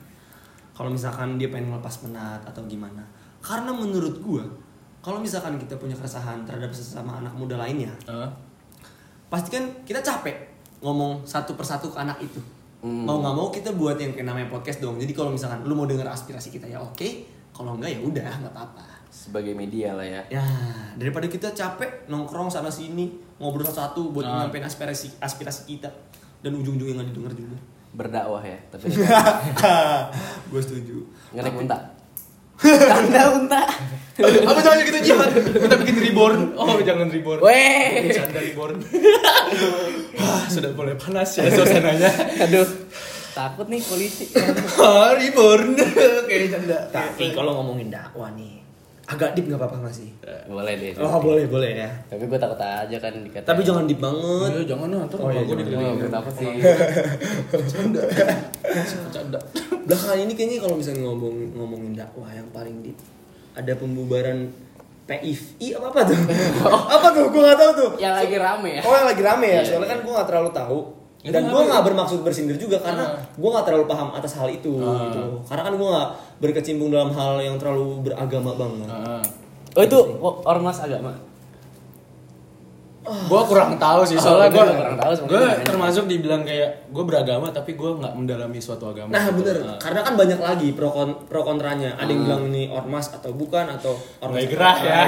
Kalau 0.72 0.88
misalkan 0.88 1.36
dia 1.36 1.52
pengen 1.52 1.68
ngelepas 1.68 2.00
penat 2.00 2.40
atau 2.48 2.64
gimana. 2.64 3.04
Karena 3.44 3.76
menurut 3.76 4.16
gue, 4.24 4.44
kalau 5.04 5.20
misalkan 5.20 5.60
kita 5.60 5.76
punya 5.76 5.92
keresahan 5.92 6.48
terhadap 6.48 6.72
sesama 6.72 7.20
anak 7.20 7.36
muda 7.36 7.60
lainnya, 7.60 7.92
Heeh. 8.08 8.30
pasti 9.28 9.52
kan 9.52 9.68
kita 9.84 10.00
capek 10.00 10.32
ngomong 10.80 11.28
satu 11.28 11.52
persatu 11.52 11.92
ke 11.92 12.00
anak 12.00 12.16
itu. 12.24 12.40
Hmm. 12.80 13.04
Mau 13.04 13.20
nggak 13.20 13.34
mau 13.36 13.52
kita 13.52 13.76
buat 13.76 14.00
yang 14.00 14.16
kayak 14.16 14.24
namanya 14.24 14.48
podcast 14.48 14.80
dong. 14.80 14.96
Jadi 14.96 15.12
kalau 15.12 15.28
misalkan 15.28 15.60
lu 15.68 15.76
mau 15.76 15.84
denger 15.84 16.08
aspirasi 16.08 16.48
kita 16.48 16.64
ya 16.64 16.80
oke, 16.80 16.96
kalau 17.54 17.72
enggak 17.72 17.90
ya 17.92 18.00
udah 18.02 18.28
nggak 18.36 18.52
apa-apa. 18.52 18.82
sebagai 19.08 19.54
media 19.54 19.94
lah 19.94 20.02
ya 20.02 20.22
Ya 20.28 20.42
daripada 20.94 21.24
kita 21.24 21.48
capek 21.50 22.04
nongkrong 22.06 22.48
sana 22.48 22.66
sini 22.68 23.08
ngobrol 23.36 23.62
satu-satu 23.62 24.10
buat 24.10 24.22
Ah. 24.22 24.42
nyampein 24.42 24.60
aspirasi 24.60 25.14
aspirasi 25.16 25.62
kita 25.68 25.86
dan 26.40 26.52
ujung-ujungnya 26.52 26.98
nggak 26.98 27.08
didengar 27.08 27.32
juga. 27.32 27.56
berdakwah 27.90 28.42
ya 28.42 28.58
tapi 28.68 28.90
Gue 30.50 30.58
setuju. 30.58 30.98
nggak 31.30 31.42
naik 31.44 31.56
unta 31.56 31.78
tanda 32.90 33.22
unta 33.32 33.62
Apa 34.14 34.60
jangan 34.60 34.78
kita 34.84 34.98
jihad? 35.00 35.26
Kita 35.34 35.74
bikin 35.76 35.96
reborn. 36.00 36.54
Oh, 36.54 36.78
jangan 36.80 37.06
reborn. 37.08 37.38
weh 37.40 38.06
Bercanda 38.06 38.38
reborn. 38.40 38.78
Wah, 40.14 40.42
sudah 40.54 40.70
mulai 40.70 40.94
panas 40.94 41.34
ya 41.34 41.46
suasananya. 41.48 42.10
aduh 42.40 42.62
takut 43.34 43.66
nih 43.66 43.82
polisi 43.82 44.30
Ah, 44.80 45.12
reborn. 45.12 45.74
Kayak 46.28 46.54
canda. 46.54 46.78
Tapi 46.88 47.30
kalau 47.30 47.58
ngomongin 47.58 47.90
dakwah 47.90 48.30
nih 48.32 48.62
agak 49.04 49.36
deep 49.36 49.44
nggak 49.46 49.60
apa-apa 49.60 49.84
nggak 49.84 49.94
sih? 49.94 50.08
boleh 50.46 50.74
deh 50.74 50.96
Oh 50.96 51.20
boleh 51.20 51.44
boleh 51.44 51.76
ya. 51.76 51.90
tapi 52.06 52.24
gue 52.24 52.38
takut 52.38 52.56
aja 52.56 52.96
kan 52.96 53.12
dikata 53.12 53.44
Tapi 53.44 53.60
jangan 53.60 53.84
deep 53.84 54.00
banget. 54.00 54.48
Oh, 54.50 54.64
jangan 54.64 54.88
lah, 54.88 55.04
ntar 55.04 55.18
Oh, 55.18 55.28
iya, 55.28 55.42
gue 55.42 55.56
dikelilingi. 55.56 56.00
gue 56.00 56.08
takut 56.08 56.32
sih 56.32 56.48
Bercanda. 57.52 58.02
Belakangan 59.84 60.18
ini 60.18 60.32
kayaknya 60.32 60.58
kalau 60.58 60.76
misalnya 60.76 61.04
ngomong 61.04 61.34
ngomongin 61.52 61.92
dakwah 61.94 62.30
yang 62.30 62.48
paling 62.48 62.80
deep 62.80 62.96
ada 63.52 63.72
pembubaran 63.74 64.48
PIFI 65.04 65.76
apa 65.76 65.92
apa 65.92 66.00
tuh? 66.02 66.16
apa 66.88 67.08
tuh? 67.12 67.24
Gue 67.28 67.42
nggak 67.44 67.58
tahu 67.60 67.70
tuh. 67.76 67.90
yang 68.00 68.16
lagi 68.16 68.34
rame 68.34 68.70
ya 68.72 68.82
Oh 68.82 68.94
yang 68.94 69.04
lagi 69.06 69.20
rame 69.22 69.46
ya, 69.46 69.54
Iya, 69.54 69.68
soalnya 69.68 69.84
iya. 69.84 69.92
kan 69.92 69.98
gue 70.00 70.12
nggak 70.12 70.28
terlalu 70.28 70.50
tahu 70.50 70.78
dan 71.26 71.42
gue 71.46 71.56
ya? 71.56 71.66
nggak 71.66 71.82
bermaksud 71.84 72.20
bersindir 72.20 72.56
juga 72.56 72.76
karena 72.78 73.04
Ah. 73.06 73.16
gue 73.30 73.48
nggak 73.48 73.64
terlalu 73.64 73.86
paham 73.86 74.08
atas 74.10 74.34
hal 74.34 74.46
itu 74.46 74.76
Ah. 74.76 75.08
gitu. 75.08 75.22
Karena 75.42 75.62
kan 75.62 75.74
gue 75.74 75.88
nggak 75.88 76.08
berkecimpung 76.38 76.88
dalam 76.88 77.08
hal 77.10 77.38
yang 77.38 77.56
terlalu 77.56 78.02
beragama 78.02 78.52
banget. 78.52 78.88
Ah. 78.88 79.24
oh 79.72 79.82
itu 79.82 79.98
ormas 80.44 80.78
agama 80.78 81.10
gue 83.04 83.36
kurang 83.44 83.76
tahu 83.76 84.00
sih 84.02 84.16
soalnya 84.16 84.48
gua 84.48 84.64
gue 84.64 84.76
kurang 84.76 84.96
tahu, 84.96 85.12
gue 85.28 85.40
termasuk 85.60 86.04
dibilang 86.06 86.40
kayak 86.40 86.88
gue 86.88 87.04
beragama 87.04 87.50
tapi 87.50 87.74
gue 87.74 87.90
nggak 87.94 88.14
mendalami 88.14 88.56
suatu 88.56 88.88
agama 88.88 89.12
Nah 89.12 89.28
gitu. 89.28 89.44
bener, 89.44 89.56
Ah. 89.62 89.76
karena 89.76 90.00
kan 90.00 90.14
banyak 90.14 90.38
lagi 90.38 90.72
pro, 90.72 90.88
kon- 90.88 91.20
pro 91.22 91.42
kontranya. 91.42 91.92
Ada 91.94 92.08
yang 92.08 92.22
bilang 92.22 92.42
ini 92.48 92.64
ormas 92.66 93.10
atau 93.10 93.28
bukan 93.30 93.68
atau 93.68 93.92
ormas. 94.18 94.30
mulai 94.30 94.46
gerah 94.46 94.76
ya 94.78 94.98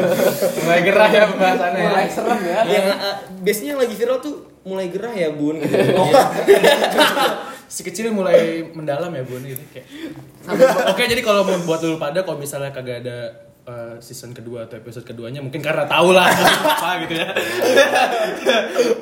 mulai 0.64 0.80
gerah 0.80 1.08
ya 1.10 1.22
pembahasannya 1.26 1.76
ya. 1.76 1.88
mulai 1.90 2.06
serem 2.08 2.40
ya 2.40 2.60
Yang 2.64 2.86
uh, 2.94 3.16
biasanya 3.42 3.68
yang 3.68 3.80
lagi 3.82 3.94
viral 3.94 4.18
tuh 4.20 4.36
mulai 4.64 4.88
gerah 4.88 5.14
ya 5.14 5.28
bun. 5.32 5.60
Gitu. 5.60 5.92
Oh, 5.96 6.08
si 7.74 7.82
kecil 7.82 8.14
mulai 8.14 8.62
mendalam 8.70 9.10
ya 9.10 9.26
bun 9.26 9.42
gitu 9.42 9.58
kayak 9.74 9.88
oke 10.94 11.02
jadi 11.10 11.22
kalau 11.26 11.42
mau 11.42 11.58
buat 11.66 11.82
dulu 11.82 11.98
pada 11.98 12.22
kalau 12.22 12.38
misalnya 12.38 12.70
kagak 12.70 13.02
ada 13.02 13.34
eh, 13.66 13.94
season 13.98 14.30
kedua 14.30 14.70
atau 14.70 14.78
episode 14.78 15.02
keduanya 15.02 15.42
mungkin 15.42 15.58
karena 15.58 15.82
tahu 15.82 16.14
lah 16.14 16.28
apa 16.78 17.02
gitu 17.02 17.14
ya 17.18 17.28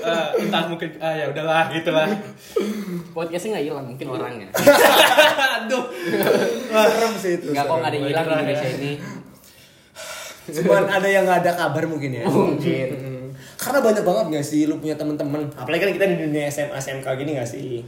Eh, 0.02 0.28
entah 0.47 0.66
mungkin 0.73 0.88
ah 0.99 1.14
ya 1.14 1.31
udahlah 1.31 1.69
gitulah 1.75 2.09
Podcastnya 3.12 3.61
nggak 3.61 3.66
hilang, 3.69 3.87
mungkin 3.92 4.07
orangnya. 4.09 4.49
aduh 5.61 5.85
Serem 6.73 7.12
sih 7.21 7.33
itu. 7.37 7.52
Nggak 7.52 7.64
kok 7.69 7.76
nggak 7.76 7.90
ada 7.92 7.97
yang 8.00 8.09
hilang 8.09 8.25
di 8.25 8.33
Indonesia 8.33 8.69
ini. 8.73 8.92
Cuman 10.49 10.85
ada 10.88 11.09
yang 11.12 11.23
nggak 11.28 11.40
ada 11.45 11.52
kabar 11.61 11.85
mungkin 11.85 12.11
ya. 12.16 12.25
Mungkin. 12.25 12.88
Karena 13.56 13.78
banyak 13.80 14.04
banget 14.04 14.25
nggak 14.34 14.46
sih 14.46 14.68
lu 14.68 14.76
punya 14.78 14.94
temen-temen. 14.94 15.49
Apalagi 15.56 15.80
kan 15.87 15.92
kita 15.96 16.06
di 16.12 16.16
dunia 16.28 16.50
SMA 16.52 16.76
SMK 16.76 17.06
gini 17.16 17.30
nggak 17.40 17.49
sih. 17.49 17.80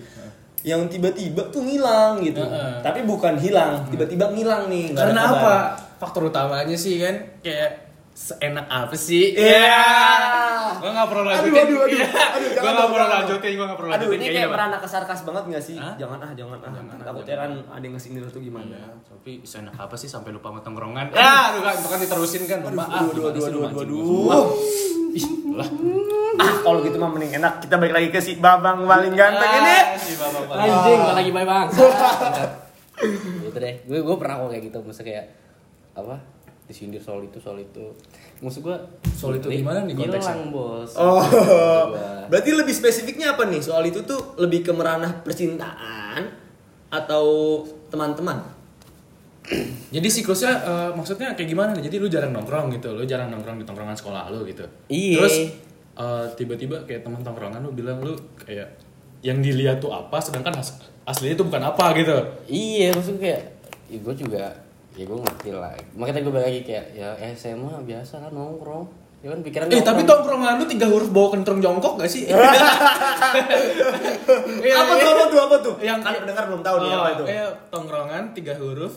Yang 0.64 0.96
tiba-tiba 0.96 1.44
tuh 1.52 1.60
ngilang 1.60 2.24
gitu. 2.24 2.40
Heeh. 2.40 2.80
Tapi 2.80 3.04
bukan 3.04 3.36
hilang, 3.36 3.84
tiba-tiba 3.92 4.32
ngilang 4.32 4.72
nih. 4.72 4.96
karena 4.96 5.20
apa 5.28 5.52
faktor 6.00 6.32
utamanya 6.32 6.76
sih 6.76 7.00
kan 7.00 7.14
kayak 7.44 7.83
seenak 8.14 8.64
apa 8.64 8.94
sih 8.94 9.34
Iya. 9.34 9.82
Gua 10.74 10.90
nggak 10.90 11.08
perlu 11.08 11.22
Aduh, 11.24 11.34
lanjutin. 11.34 11.58
aduh, 11.60 11.78
aduh. 11.80 11.88
Iya. 11.90 12.06
Aduh, 12.06 12.46
Gua 12.46 12.54
jangan 12.54 12.62
nggak 12.64 12.78
dong, 12.78 12.92
perlu 12.94 13.06
lanjutin, 13.10 13.52
gua 13.52 13.66
nggak 13.66 13.74
perlu 13.74 13.88
Aduh 13.88 13.94
lanjutin. 13.98 14.14
ini 14.14 14.24
Kayaknya 14.24 14.38
kayak 14.40 14.50
merana 14.54 14.76
kesarkas 14.78 15.20
banget 15.22 15.42
gak 15.50 15.64
sih? 15.64 15.76
Hah? 15.76 15.94
Jangan 15.96 16.18
ah, 16.20 16.30
jangan 16.32 16.56
ah. 16.56 16.70
Jangan, 16.70 16.94
Takutnya 17.00 17.36
kan 17.36 17.50
ada 17.68 17.82
yang 17.82 17.94
ngesindir 17.94 18.22
tuh 18.28 18.38
gimana. 18.40 18.70
Ya, 18.70 18.86
tapi 19.04 19.32
seenak 19.42 19.74
apa 19.74 19.94
sih 19.94 20.06
sampai 20.06 20.30
lupa 20.30 20.48
sama 20.48 20.60
tongkrongan? 20.60 21.06
Ya, 21.10 21.32
aduh 21.50 21.60
kan, 21.60 21.74
itu 21.74 21.88
kan 21.88 21.98
diterusin 22.00 22.42
kan. 22.44 22.58
Aduh, 22.60 22.70
Mbak, 22.72 22.86
ah, 22.86 22.94
aduh, 22.94 23.10
gimana 23.10 23.28
aduh, 23.28 23.42
aduh, 23.44 23.62
aduh, 23.66 23.82
aduh. 23.82 24.46
Ah, 26.36 26.54
kalau 26.60 26.82
gitu 26.82 26.96
mah 26.96 27.06
mending 27.08 27.34
enak 27.36 27.62
kita 27.62 27.74
balik 27.76 27.94
lagi 27.94 28.08
ke 28.10 28.18
si 28.18 28.34
Babang 28.36 28.82
paling 28.84 29.10
ganteng 29.12 29.50
ini. 29.56 29.76
Ah, 29.76 29.94
si 29.96 30.14
Babang 30.14 30.42
Babang. 30.44 30.58
Anjing, 30.60 30.98
malah 30.98 31.14
lagi 31.18 31.30
bye 31.30 31.42
bang. 31.44 31.66
gitu 33.44 33.58
deh. 33.58 33.74
Gue 33.84 33.98
gue 34.00 34.16
pernah 34.16 34.34
kok 34.36 34.48
kayak 34.50 34.64
gitu, 34.64 34.78
maksudnya 34.80 35.06
kayak 35.08 35.26
apa? 35.94 36.16
Disindir 36.64 37.00
soal 37.00 37.20
itu, 37.28 37.36
soal 37.36 37.60
itu. 37.60 37.84
Maksud 38.40 38.64
gue 38.64 38.76
Soal 39.12 39.36
itu 39.36 39.52
gimana 39.52 39.84
nih 39.84 39.92
konteksnya? 39.92 40.32
Hilang, 40.32 40.48
Bos. 40.48 40.92
Oh, 40.96 41.20
Gua. 41.20 42.24
berarti 42.32 42.50
lebih 42.56 42.72
spesifiknya 42.72 43.36
apa 43.36 43.44
nih 43.46 43.60
soal 43.60 43.84
itu 43.84 44.00
tuh 44.02 44.36
lebih 44.40 44.64
ke 44.64 44.72
meranah 44.72 45.20
percintaan 45.20 46.24
atau 46.88 47.60
teman-teman? 47.92 48.40
Jadi 49.94 50.08
siklusnya 50.08 50.52
eh, 50.64 50.90
maksudnya 50.96 51.36
kayak 51.36 51.48
gimana 51.52 51.70
nih? 51.76 51.84
Jadi 51.92 51.96
lu 52.00 52.08
jarang 52.08 52.32
nongkrong 52.32 52.72
gitu, 52.72 52.96
lu 52.96 53.04
jarang 53.04 53.28
nongkrong 53.28 53.60
di 53.60 53.64
tongkrongan 53.68 53.96
sekolah 53.96 54.32
lu 54.32 54.48
gitu. 54.48 54.64
Iya. 54.88 55.20
Terus 55.20 55.36
eh, 56.00 56.26
tiba-tiba 56.32 56.80
kayak 56.88 57.04
teman 57.04 57.20
tongkrongan 57.20 57.60
lu 57.60 57.76
bilang 57.76 58.00
lu 58.00 58.16
kayak 58.40 58.80
yang 59.20 59.44
dilihat 59.44 59.80
tuh 59.84 59.92
apa, 59.92 60.16
sedangkan 60.20 60.56
as- 60.56 60.80
aslinya 61.04 61.36
itu 61.36 61.44
bukan 61.44 61.60
apa 61.60 61.92
gitu. 61.96 62.16
Iya, 62.48 62.96
maksudnya 62.96 63.20
kayak 63.20 63.42
ya 63.92 63.98
gue 64.00 64.14
juga 64.16 64.44
ya 64.94 65.04
gue 65.04 65.18
ngerti 65.18 65.50
lah. 65.50 65.74
Makanya 65.98 66.22
gue 66.22 66.32
balik 66.32 66.46
lagi 66.50 66.60
kayak 66.62 66.86
ya 66.94 67.08
SMA 67.34 67.82
biasa 67.82 68.22
kan 68.22 68.32
nongkrong. 68.32 68.86
Ya 69.24 69.32
kan 69.32 69.40
pikiran 69.40 69.72
Eh 69.72 69.80
tapi 69.80 70.04
tongkrongan 70.04 70.60
lu 70.60 70.68
tiga 70.68 70.84
huruf 70.84 71.08
bawa 71.08 71.32
kentrong 71.32 71.56
jongkok 71.58 71.96
gak 71.96 72.10
sih? 72.12 72.28
Iya, 74.64 74.74
apa 74.80 74.92
tuh 75.00 75.08
apa 75.10 75.24
tuh 75.32 75.40
apa 75.40 75.56
tuh? 75.64 75.74
Yang 75.80 75.98
kan 76.04 76.12
pendengar 76.22 76.44
belum 76.48 76.62
tahu 76.62 76.76
nih 76.84 76.88
Oh, 76.92 77.00
apa 77.00 77.08
itu. 77.16 77.24
Kayak 77.24 77.50
tongkrongan 77.72 78.22
tiga 78.36 78.54
huruf 78.60 78.94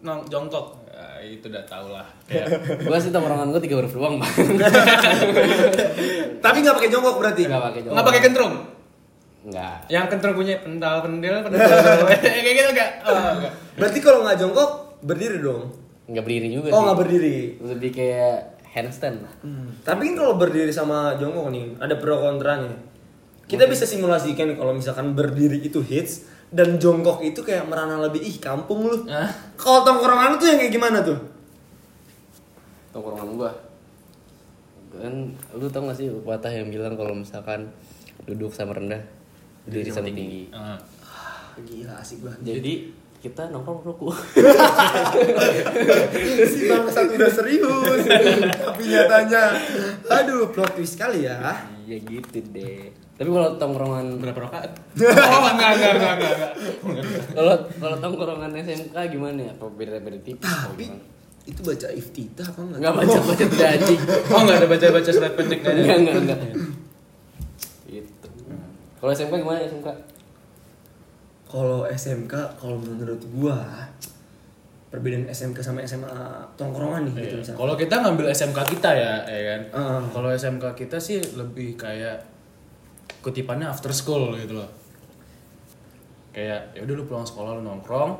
nong 0.00 0.24
jongkok. 0.32 0.66
Ya, 0.88 1.06
itu 1.20 1.46
udah 1.52 1.64
tau 1.68 1.92
lah. 1.92 2.08
Kayak 2.28 2.56
Gue 2.82 2.98
sih 2.98 3.12
tongkrongan 3.12 3.52
gue 3.52 3.60
tiga 3.68 3.76
huruf 3.78 3.92
doang 3.92 4.16
bang. 4.16 4.32
Tapi 6.44 6.56
nggak 6.64 6.76
pakai 6.80 6.90
jongkok 6.90 7.16
berarti? 7.20 7.42
Nggak 7.44 7.62
pakai 7.62 7.80
jongkok. 7.84 7.94
nggak 7.94 8.06
pakai 8.08 8.22
kentrong. 8.24 8.54
Enggak. 9.46 9.76
Yang 9.92 10.04
kentrong 10.10 10.34
punya 10.34 10.54
pental 10.58 10.94
pendil 11.04 11.34
pendil 11.44 11.60
kayak 12.08 12.54
gitu 12.56 12.70
enggak? 12.72 12.90
Oh, 13.04 13.12
enggak. 13.12 13.52
Berarti 13.76 13.98
kalau 14.00 14.24
nggak 14.24 14.40
jongkok 14.40 14.85
berdiri 15.06 15.38
dong. 15.38 15.70
Nggak 16.10 16.24
berdiri 16.26 16.48
juga 16.50 16.68
Oh 16.70 16.82
sih. 16.82 16.84
nggak 16.90 16.98
berdiri. 16.98 17.36
Lebih 17.62 17.90
kayak 17.94 18.36
handstand. 18.74 19.22
Tapi 19.80 20.02
kan 20.12 20.14
kalau 20.18 20.34
berdiri 20.34 20.68
sama 20.68 21.14
jongkok 21.16 21.48
nih 21.48 21.78
ada 21.78 21.94
pro 21.96 22.18
kontranya. 22.18 22.74
Kita 23.46 23.70
bisa 23.70 23.86
simulasikan 23.86 24.58
kalau 24.58 24.74
misalkan 24.74 25.14
berdiri 25.14 25.62
itu 25.62 25.78
hits 25.78 26.26
dan 26.50 26.78
jongkok 26.78 27.22
itu 27.22 27.46
kayak 27.46 27.70
merana 27.70 28.02
lebih 28.02 28.18
ih 28.18 28.36
kampung 28.42 28.90
lu. 28.90 29.06
Hah? 29.06 29.30
Kalau 29.54 29.86
tongkrongan 29.86 30.38
tuh 30.38 30.46
yang 30.50 30.58
kayak 30.58 30.74
gimana 30.74 30.98
tuh? 31.02 31.18
Tongkrongan 32.90 33.28
gua. 33.38 33.52
Kan 34.96 35.36
lu 35.54 35.66
tau 35.68 35.84
gak 35.86 35.98
sih 35.98 36.08
pepatah 36.08 36.50
yang 36.50 36.72
bilang 36.72 36.94
kalau 36.96 37.12
misalkan 37.12 37.68
duduk 38.24 38.50
sama 38.50 38.74
rendah, 38.74 39.02
berdiri 39.68 39.90
sama 39.92 40.08
tinggi. 40.08 40.50
Ah. 40.50 40.78
Gila 41.56 41.94
asik 42.00 42.20
banget. 42.20 42.40
Jadi 42.44 42.72
kita 43.18 43.50
nongkrong 43.50 43.82
roku. 43.82 44.08
si 46.52 46.68
bangsat 46.68 47.06
udah 47.10 47.30
serius. 47.32 48.02
Tapi 48.06 48.82
nyatanya 48.86 49.42
aduh 50.06 50.52
plot 50.52 50.76
twist 50.76 51.00
kali 51.00 51.26
ya. 51.26 51.56
Iya 51.86 51.96
gitu 52.02 52.38
deh. 52.52 52.92
Tapi 53.16 53.28
kalau 53.32 53.56
tongkrongan 53.56 54.20
Berapa 54.20 54.44
rakaat? 54.44 54.70
Oh, 55.00 55.48
enggak, 55.48 55.70
enggak, 55.80 55.92
enggak, 55.96 56.14
enggak, 56.20 56.50
kalau 57.32 57.56
kalau 57.80 57.96
tongkrongan 58.04 58.52
SMK 58.60 58.96
gimana 59.08 59.40
ya? 59.48 59.52
Apa 59.56 59.64
beda 59.72 59.96
beda 60.04 60.18
tipis? 60.20 60.44
atau 60.44 60.76
Tapi 60.76 60.84
gimana? 60.84 61.04
itu 61.46 61.60
baca 61.62 61.88
iftitah 61.94 62.46
apa 62.50 62.60
enggak? 62.60 62.78
Enggak 62.82 62.94
baca 63.00 63.16
baca 63.22 63.44
tidak 63.48 63.68
anjing. 63.80 64.00
Oh, 64.28 64.40
enggak 64.44 64.56
ada 64.60 64.68
baca-baca 64.68 65.10
surat 65.10 65.32
pendek 65.32 65.58
enggak. 65.64 65.74
Enggak 65.78 65.96
enggak 65.96 66.16
enggak. 66.20 66.38
Gitu. 67.86 68.28
Kalau 69.00 69.10
SMK 69.14 69.34
gimana 69.40 69.58
SMK? 69.64 69.88
Kalau 71.46 71.86
SMK 71.86 72.34
kalau 72.56 72.76
menurut 72.76 73.22
gua 73.30 73.58
perbedaan 74.86 75.26
SMK 75.26 75.58
sama 75.60 75.82
SMA 75.82 76.10
tongkrongan 76.54 77.06
nih 77.06 77.12
gitu 77.20 77.26
Iya. 77.28 77.38
misalnya. 77.42 77.58
Kalau 77.58 77.74
kita 77.76 77.94
ngambil 78.00 78.26
SMK 78.30 78.58
kita 78.68 78.90
ya, 78.92 79.12
ya 79.24 79.40
kan. 79.44 79.60
Heeh. 79.72 80.02
Kalau 80.10 80.28
SMK 80.30 80.64
kita 80.74 80.96
sih 80.96 81.18
lebih 81.34 81.74
kayak 81.74 82.18
kutipannya 83.20 83.66
after 83.66 83.90
school 83.90 84.34
gitu 84.34 84.54
loh. 84.54 84.70
Kayak 86.30 86.70
ya 86.72 86.80
udah 86.82 86.94
lu 86.94 87.04
pulang 87.04 87.24
sekolah 87.24 87.56
lu 87.56 87.62
nongkrong, 87.62 88.12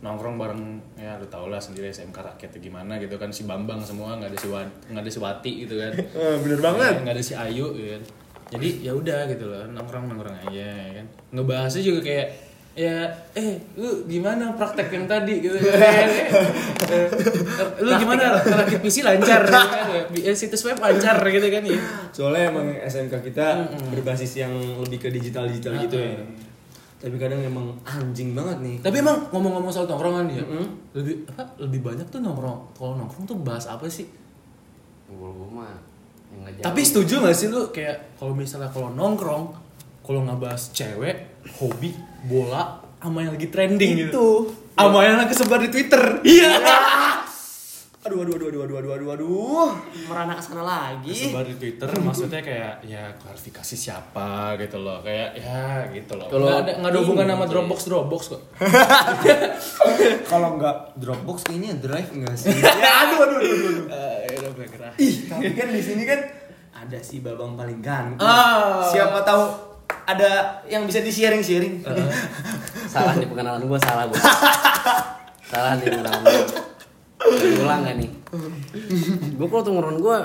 nongkrong 0.00 0.34
bareng 0.36 0.62
ya 0.96 1.14
lu 1.16 1.26
tau 1.28 1.46
lah 1.46 1.58
sendiri 1.58 1.88
SMK 1.88 2.16
rakyatnya 2.16 2.60
gimana 2.60 2.92
gitu 2.96 3.14
kan 3.14 3.30
si 3.30 3.46
Bambang 3.46 3.78
semua 3.80 4.16
nggak 4.16 4.30
ada 4.30 4.38
si 4.38 4.48
Wan, 4.48 4.68
nggak 4.88 5.02
ada 5.02 5.10
si 5.10 5.20
Wati 5.20 5.52
gitu 5.64 5.74
kan. 5.76 5.92
Bener 6.44 6.60
banget. 6.60 6.92
Ya, 6.92 7.00
nggak 7.00 7.14
ada 7.14 7.22
si 7.22 7.34
Ayu 7.34 7.70
gitu 7.72 7.88
kan. 7.90 8.02
Jadi 8.50 8.82
ya 8.82 8.92
udah 8.92 9.24
gitu 9.26 9.44
loh 9.46 9.62
nongkrong 9.68 10.04
nongkrong 10.06 10.36
aja 10.48 10.66
ya 10.66 10.90
kan. 11.00 11.06
Ngebahasnya 11.30 11.82
juga 11.82 12.00
kayak 12.02 12.28
ya 12.80 12.96
eh 13.36 13.60
lu 13.76 14.08
gimana 14.08 14.56
praktek 14.56 14.88
yang 14.88 15.04
tadi 15.04 15.44
gitu. 15.44 15.56
Kan 15.58 16.08
Eh, 16.90 17.06
lu 17.78 17.90
gimana 17.94 18.34
rakit 18.40 18.80
PC 18.80 19.04
lancar 19.04 19.44
gitu 19.44 19.52
kan 19.52 20.06
Eh, 20.10 20.34
situs 20.34 20.64
web 20.64 20.80
lancar 20.80 21.20
gitu 21.22 21.46
kan 21.46 21.62
ya. 21.62 21.78
Soalnya 22.10 22.50
emang 22.50 22.66
SMK 22.80 23.14
kita 23.22 23.46
berbasis 23.92 24.40
yang 24.40 24.50
lebih 24.80 24.98
ke 24.98 25.08
digital-digital 25.08 25.76
gitu 25.84 25.96
ya. 25.96 26.18
Tapi 26.96 27.16
kadang 27.16 27.40
emang 27.40 27.72
anjing 27.80 28.32
banget 28.32 28.58
nih. 28.60 28.76
tapi 28.80 28.96
emang 28.98 29.28
ngomong-ngomong 29.28 29.68
soal 29.68 29.84
tongkrongan 29.84 30.28
ya 30.28 30.44
lebih 30.92 31.24
apa 31.28 31.44
lebih 31.56 31.80
banyak 31.80 32.04
tuh 32.08 32.20
nongkrong 32.20 32.60
kalau 32.74 32.92
nongkrong 32.96 33.24
tuh 33.24 33.36
bahas 33.40 33.64
apa 33.64 33.84
sih? 33.86 34.04
Gua 35.08 35.32
mah 35.32 35.72
yang 36.30 36.46
ngajak. 36.46 36.62
tapi 36.62 36.80
setuju 36.80 37.24
gak 37.24 37.34
sih 37.34 37.48
lu 37.48 37.66
kayak 37.70 38.14
kalau 38.14 38.30
misalnya 38.30 38.68
kalau 38.68 38.92
nongkrong 38.92 39.50
kalau 40.04 40.24
nggak 40.26 40.38
bahas 40.40 40.72
cewek 40.72 41.40
hobi 41.60 41.94
bola 42.26 42.80
sama 43.00 43.24
yang 43.24 43.32
lagi 43.36 43.48
trending 43.48 43.92
gitu 44.08 44.12
Itu. 44.12 44.28
sama 44.76 45.00
yang 45.04 45.16
lagi 45.20 45.34
sebar 45.36 45.60
di 45.60 45.70
twitter 45.72 46.04
iya 46.24 46.52
Aduh 48.00 48.24
aduh 48.24 48.32
aduh 48.32 48.48
aduh 48.48 48.60
aduh 48.64 48.76
aduh 48.80 48.92
aduh 48.96 49.08
aduh. 49.12 49.68
Merana 50.08 50.32
ke 50.32 50.40
sana 50.40 50.64
lagi. 50.64 51.12
sebar 51.12 51.44
di 51.44 51.52
twitter 51.60 51.84
maksudnya 52.00 52.40
kayak 52.40 52.80
ya 52.80 53.12
klarifikasi 53.20 53.76
siapa 53.76 54.56
gitu 54.56 54.80
loh 54.80 55.04
kayak 55.04 55.36
ya 55.36 55.84
gitu 55.92 56.16
loh 56.16 56.24
Kalau 56.32 56.48
nggak 56.48 56.60
ada 56.64 56.72
nggak 56.80 56.90
ada 56.96 57.00
hubungan 57.04 57.26
sama 57.28 57.44
dropbox 57.44 57.80
dropbox 57.92 58.22
kok 58.32 58.42
Kalau 60.32 60.56
nggak 60.56 60.76
Dropbox 60.96 61.44
kayaknya 61.44 61.76
Drive 61.76 62.08
enggak 62.16 62.34
sih? 62.40 62.48
ya 62.64 62.92
aduh 63.04 63.18
aduh 63.20 63.36
aduh 63.36 63.68
aduh. 63.68 63.84
Eh, 63.92 64.20
bergerak. 64.54 64.92
Ih, 65.00 65.14
tapi 65.28 65.52
kan 65.56 65.68
di 65.72 65.82
sini 65.82 66.02
kan 66.04 66.20
ada 66.72 66.98
si 67.00 67.20
Babang 67.20 67.56
paling 67.56 67.80
ganteng. 67.84 68.24
Ah. 68.24 68.84
Siapa 68.88 69.20
tahu 69.24 69.69
ada 70.16 70.62
yang 70.66 70.86
bisa 70.88 71.02
di-sharing-sharing. 71.04 71.84
salah 72.90 73.14
nih 73.14 73.28
pengenalan 73.30 73.64
gua 73.70 73.78
salah 73.78 74.04
gua. 74.10 74.18
salah 75.50 75.78
nih 75.78 75.86
pengenalan 75.86 76.22
gua. 76.26 76.44
Ulang 77.62 77.80
gak 77.86 77.96
nih? 78.00 78.10
Gua 79.38 79.46
kalau 79.46 79.62
tongkrongan 79.62 79.98
gua 80.02 80.18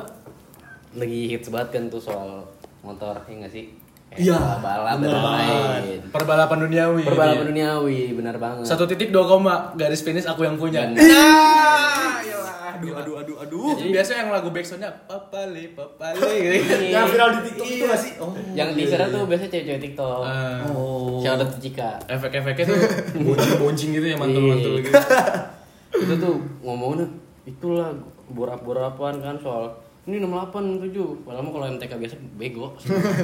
lagi 0.96 1.22
hits 1.27 1.51
banget 1.51 1.70
kan 1.75 1.84
tuh 1.92 2.00
soal 2.00 2.48
motor, 2.82 3.20
ya 3.27 3.34
gak 3.46 3.51
sih? 3.51 3.85
Iya, 4.17 4.39
balap 4.57 4.95
bener 4.98 5.12
dan 5.12 5.22
banget. 5.22 5.45
lain. 5.45 6.00
Perbalapan 6.07 6.57
duniawi. 6.62 7.01
Perbalapan 7.03 7.36
ya. 7.38 7.48
duniawi, 7.48 8.00
benar 8.13 8.36
banget. 8.38 8.63
Satu 8.63 8.84
titik 8.86 9.10
dua 9.10 9.25
koma 9.25 9.53
garis 9.74 10.00
finish 10.00 10.24
aku 10.24 10.41
yang 10.41 10.55
punya. 10.55 10.88
Nah, 10.88 11.00
iyalah. 12.17 12.75
Aduh, 12.75 12.91
aduh, 12.93 13.15
aduh, 13.17 13.36
aduh. 13.39 13.72
Jadi 13.74 13.89
biasa 13.89 14.12
yang 14.17 14.29
lagu 14.29 14.50
backsoundnya 14.50 14.91
papale 15.03 15.72
papale 15.72 16.19
gitu. 16.43 16.55
Iya. 16.81 16.91
Yang 16.93 17.05
viral 17.10 17.29
di 17.29 17.39
TikTok 17.45 17.67
itu 17.69 17.84
gak 17.86 18.00
sih? 18.00 18.12
Oh. 18.17 18.31
Yang 18.51 18.69
teaser 18.74 19.01
tuh 19.05 19.22
biasanya 19.25 19.50
cewek-cewek 19.50 19.81
TikTok. 19.81 20.19
Ah, 20.22 20.60
Oh. 20.65 21.19
Shout 21.19 21.38
out 21.38 21.50
to 21.50 21.60
Cika. 21.60 21.91
efek-efeknya 22.05 22.65
tuh 22.65 22.77
boncing-boncing 23.25 23.89
gitu 23.93 24.05
ya 24.05 24.15
mantul-mantul 24.15 24.74
Iya. 24.74 24.84
gitu. 24.86 25.00
itu 25.95 26.13
tuh 26.17 26.36
ngomongnya 26.62 27.07
itulah 27.45 27.88
borap-borapan 28.27 29.15
kan 29.17 29.36
soal 29.38 29.72
ini 30.05 30.21
68 30.21 30.85
7 30.93 31.25
padahal 31.25 31.41
mah 31.41 31.51
kalau 31.57 31.65
MTK 31.74 31.91
biasa 31.97 32.15
bego 32.38 32.67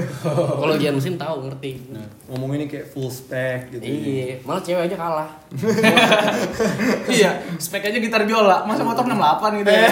kalau 0.62 0.74
gian 0.82 0.98
mesin 0.98 1.14
tahu 1.14 1.46
ngerti 1.46 1.78
Ngomong 2.26 2.58
ini 2.58 2.66
kayak 2.66 2.90
full 2.90 3.06
spec 3.14 3.70
gitu. 3.70 3.86
iya 3.86 4.42
malah 4.42 4.62
cewek 4.66 4.90
aja 4.90 4.98
kalah 4.98 5.30
iya, 7.22 7.38
spek 7.62 7.86
aja 7.92 8.00
gitar 8.02 8.24
biola, 8.26 8.64
masa 8.66 8.82
motor 8.88 9.04
68 9.06 9.62
gitu 9.62 9.72
ya. 9.72 9.88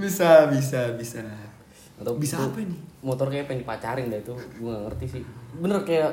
Bisa, 0.00 0.48
bisa, 0.48 0.80
bisa. 0.96 1.20
atau 2.00 2.16
Bisa 2.18 2.40
apa 2.40 2.58
ini? 2.58 2.74
motor 3.02 3.28
kayak 3.28 3.50
pengen 3.50 3.62
dipacarin 3.66 4.06
dah 4.08 4.18
itu 4.18 4.34
gue 4.34 4.70
gak 4.70 4.82
ngerti 4.90 5.06
sih 5.18 5.22
bener 5.58 5.82
kayak 5.82 6.10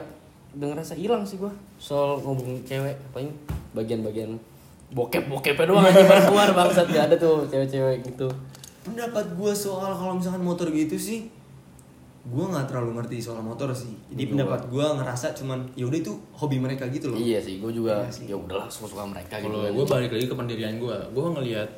udah 0.58 0.68
ngerasa 0.74 0.94
hilang 0.98 1.22
sih 1.22 1.38
gua 1.38 1.54
soal 1.78 2.18
ngomongin 2.26 2.66
cewek 2.66 2.98
paling 3.14 3.30
bagian-bagian 3.78 4.42
bokep 4.90 5.26
bokepnya 5.26 5.66
doang 5.66 5.86
aja 5.86 6.02
baru 6.02 6.22
keluar 6.26 6.50
bangsat 6.52 6.88
gak 6.88 7.04
ada 7.08 7.16
tuh 7.16 7.46
cewek-cewek 7.46 8.02
gitu 8.04 8.28
Pendapat 8.80 9.26
gue 9.32 9.52
soal 9.52 9.92
kalau 9.92 10.16
misalkan 10.16 10.42
motor 10.42 10.66
gitu 10.68 10.96
sih, 10.96 11.30
gue 12.22 12.42
nggak 12.44 12.66
terlalu 12.66 12.96
ngerti 12.96 13.20
soal 13.20 13.38
motor 13.40 13.70
sih. 13.70 13.92
Jadi 14.08 14.24
Gua 14.24 14.32
pendapat 14.34 14.62
gue 14.66 14.86
ngerasa 14.96 15.28
cuman 15.34 15.60
ya 15.74 15.84
udah 15.84 16.00
itu 16.00 16.10
hobi 16.32 16.58
mereka 16.58 16.88
gitu 16.88 17.08
loh. 17.08 17.20
iya 17.20 17.38
sih 17.38 17.60
gue 17.60 17.70
juga 17.70 18.02
Iya 18.02 18.34
ya 18.34 18.36
udahlah 18.36 18.66
suka-suka 18.66 19.06
mereka 19.06 19.38
gitu 19.38 19.46
Kalau 19.46 19.62
kan. 19.62 19.72
gue 19.72 19.86
balik 19.86 20.12
lagi 20.12 20.26
ke 20.26 20.34
pendirian 20.34 20.74
gue, 20.76 20.96
gue 21.08 21.26
ngelihat 21.30 21.70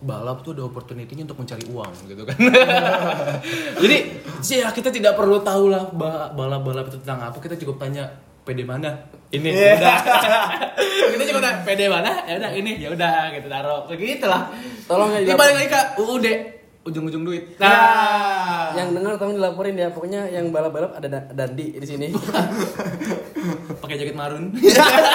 balap 0.00 0.40
tuh 0.40 0.52
ada 0.52 0.64
opportunity-nya 0.64 1.24
untuk 1.24 1.38
mencari 1.38 1.64
uang 1.66 1.92
gitu 2.06 2.22
kan. 2.24 2.36
Jadi 3.80 3.96
sih 4.40 4.56
ya 4.58 4.68
kita 4.68 4.88
tidak 4.88 5.14
perlu 5.14 5.40
tahu 5.40 5.68
lah 5.68 5.86
ba- 5.88 6.28
balap-balap 6.30 6.88
itu 6.88 6.98
tentang 6.98 7.20
apa, 7.22 7.38
kita 7.38 7.56
cukup 7.56 7.78
tanya 7.78 8.04
PD 8.42 8.64
mana? 8.64 8.90
Ini 9.30 9.46
ya 9.48 9.74
udah. 9.76 9.96
kita 11.12 11.22
cukup 11.24 11.40
tanya 11.40 11.62
PD 11.62 11.80
mana? 11.86 12.12
Ya 12.24 12.34
udah 12.36 12.50
ini, 12.50 12.72
ya 12.76 12.88
udah 12.90 13.30
gitu 13.30 13.46
taruh. 13.46 13.86
Begitu 13.86 14.26
lah. 14.26 14.50
Tolong 14.84 15.14
ya 15.14 15.22
Ini 15.22 15.32
balik 15.32 15.54
lagi 15.56 15.68
ke 15.68 15.80
UUD, 15.96 16.26
ujung-ujung 16.82 17.22
duit. 17.22 17.44
Nah, 17.56 18.74
yang 18.74 18.90
dengar 18.90 19.14
tolong 19.14 19.38
dilaporin 19.38 19.74
ya 19.74 19.86
pokoknya 19.88 20.26
yang 20.26 20.50
balap-balap 20.50 20.92
ada 20.92 21.06
da- 21.06 21.28
dandi 21.30 21.72
di 21.72 21.86
sini 21.86 22.10
pakai 23.82 23.96
jaket 23.96 24.14
marun. 24.14 24.50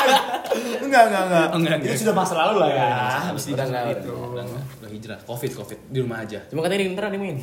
enggak, 0.85 1.03
enggak, 1.05 1.23
enggak. 1.25 1.45
Oh, 1.45 1.57
enggak, 1.57 1.75
Itu 1.75 1.85
enggak. 1.85 1.99
sudah 1.99 2.15
masa 2.15 2.33
lalu 2.37 2.55
lah 2.57 2.69
ya. 2.69 2.87
Habis 3.27 3.43
Udah 3.51 3.65
enggak, 3.67 3.83
itu. 3.99 4.11
udah, 4.15 4.43
udah, 4.47 4.63
udah 4.79 4.89
hijrah, 4.89 5.19
covid 5.27 5.51
covid 5.53 5.79
di 5.85 5.99
rumah 5.99 6.23
aja. 6.23 6.39
cuma 6.47 6.63
katanya 6.63 6.81
di 6.81 6.89
Ntra 6.89 7.07
nih 7.09 7.19
main 7.19 7.37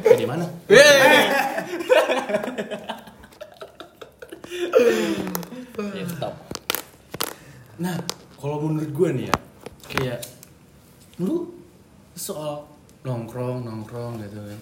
PD 0.00 0.20
mana? 0.24 0.48
Ya 5.96 6.04
stop. 6.08 6.34
Nah, 7.76 7.96
kalau 8.40 8.64
menurut 8.64 8.90
gue 8.92 9.08
nih 9.20 9.24
ya, 9.28 9.36
kayak 9.92 10.20
lu 11.20 11.52
soal 12.16 12.64
nongkrong 13.04 13.68
nongkrong 13.68 14.20
gitu 14.24 14.40
kan, 14.40 14.60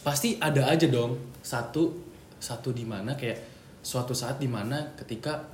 pasti 0.00 0.40
ada 0.40 0.72
aja 0.72 0.88
dong 0.88 1.20
satu 1.44 1.92
satu 2.40 2.72
di 2.72 2.88
mana 2.88 3.14
kayak 3.16 3.36
suatu 3.84 4.16
saat 4.16 4.40
di 4.40 4.48
mana 4.48 4.96
ketika 4.96 5.44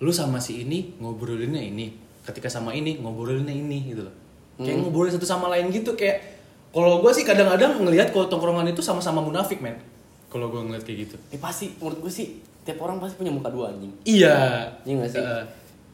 lu 0.00 0.12
sama 0.12 0.40
si 0.40 0.64
ini 0.64 0.96
ngobrolinnya 1.00 1.60
ini, 1.60 1.92
ketika 2.24 2.52
sama 2.52 2.76
ini 2.76 3.00
ngobrolinnya 3.00 3.52
ini 3.52 3.78
gitu 3.92 4.04
loh, 4.04 4.14
kayak 4.60 4.76
ngobrolin 4.84 5.12
satu 5.12 5.28
sama 5.28 5.48
lain 5.48 5.72
gitu 5.72 5.96
kayak 5.96 6.40
kalau 6.70 7.02
gue 7.02 7.12
sih 7.16 7.24
kadang-kadang 7.24 7.80
ngelihat 7.82 8.12
kalau 8.14 8.30
tongkrongan 8.30 8.68
itu 8.70 8.84
sama-sama 8.84 9.24
munafik 9.24 9.58
men, 9.58 9.80
kalau 10.28 10.52
gue 10.52 10.60
ngeliat 10.60 10.84
kayak 10.84 11.08
gitu. 11.08 11.16
eh 11.32 11.40
pasti 11.40 11.72
menurut 11.80 12.06
gue 12.06 12.12
sih 12.12 12.49
tiap 12.64 12.78
orang 12.84 13.00
pasti 13.00 13.16
punya 13.20 13.32
muka 13.32 13.48
dua 13.48 13.72
anjing. 13.72 13.92
Iya. 14.04 14.68
Iya 14.84 14.94
gak 15.00 15.10
sih? 15.10 15.22
Eh, 15.22 15.44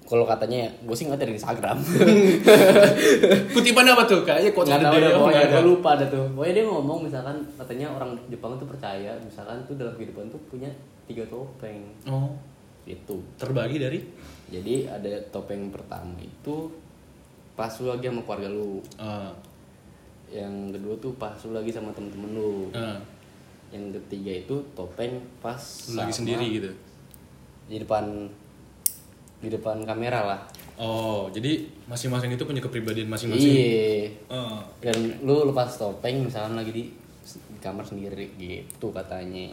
kalau 0.07 0.23
katanya 0.23 0.67
ya, 0.67 0.71
gue 0.87 0.95
sih 0.95 1.05
ngeliat 1.11 1.23
dari 1.27 1.35
Instagram. 1.35 1.77
Kutipan 3.55 3.91
apa 3.91 4.07
tuh? 4.07 4.23
Kayaknya 4.23 4.51
quotes 4.55 4.71
nggak 4.71 4.83
tahu 4.87 4.95
day, 4.95 5.03
dah 5.03 5.11
oh, 5.11 5.19
pokoknya 5.27 5.47
gue 5.51 5.65
lupa 5.67 5.89
ada 5.99 6.05
tuh. 6.07 6.25
Pokoknya 6.31 6.55
dia 6.55 6.65
ngomong 6.71 6.99
misalkan 7.03 7.37
katanya 7.59 7.87
orang 7.91 8.11
Jepang 8.31 8.55
tuh 8.55 8.71
percaya 8.71 9.13
misalkan 9.19 9.59
tuh 9.67 9.75
dalam 9.75 9.99
kehidupan 9.99 10.31
tuh 10.31 10.39
punya 10.47 10.71
tiga 11.11 11.27
topeng. 11.27 11.83
Oh, 12.07 12.39
itu 12.87 13.19
terbagi 13.35 13.83
dari? 13.83 13.99
Jadi 14.47 14.87
ada 14.87 15.11
topeng 15.35 15.75
pertama 15.75 16.15
itu 16.23 16.71
pas 17.59 17.75
lu 17.83 17.91
lagi 17.91 18.07
sama 18.07 18.23
keluarga 18.23 18.49
lu. 18.55 18.79
Uh, 18.95 19.35
yang 20.31 20.71
kedua 20.71 20.95
tuh 21.03 21.13
pas 21.19 21.35
lu 21.43 21.51
lagi 21.51 21.75
sama 21.75 21.91
temen-temen 21.91 22.31
lu. 22.31 22.71
Uh, 22.71 22.95
yang 23.75 23.91
ketiga 23.91 24.33
itu 24.47 24.55
topeng 24.79 25.19
pas 25.43 25.59
lagi 25.93 26.13
sama- 26.13 26.19
sendiri 26.23 26.47
gitu. 26.63 26.71
di 27.67 27.83
depan 27.83 28.31
di 29.43 29.49
depan 29.51 29.83
kamera 29.83 30.21
lah. 30.23 30.41
Oh, 30.77 31.27
jadi 31.33 31.67
masing-masing 31.89 32.37
itu 32.37 32.45
punya 32.45 32.61
kepribadian 32.61 33.09
masing-masing. 33.09 33.49
iya. 33.49 34.13
Uh, 34.29 34.61
dan 34.79 34.97
lu 35.25 35.49
lepas 35.49 35.73
topeng 35.75 36.29
misalkan 36.29 36.55
lagi 36.55 36.71
di, 36.71 36.85
di 36.93 37.59
kamar 37.59 37.83
sendiri 37.83 38.33
gitu 38.39 38.93
katanya. 38.93 39.51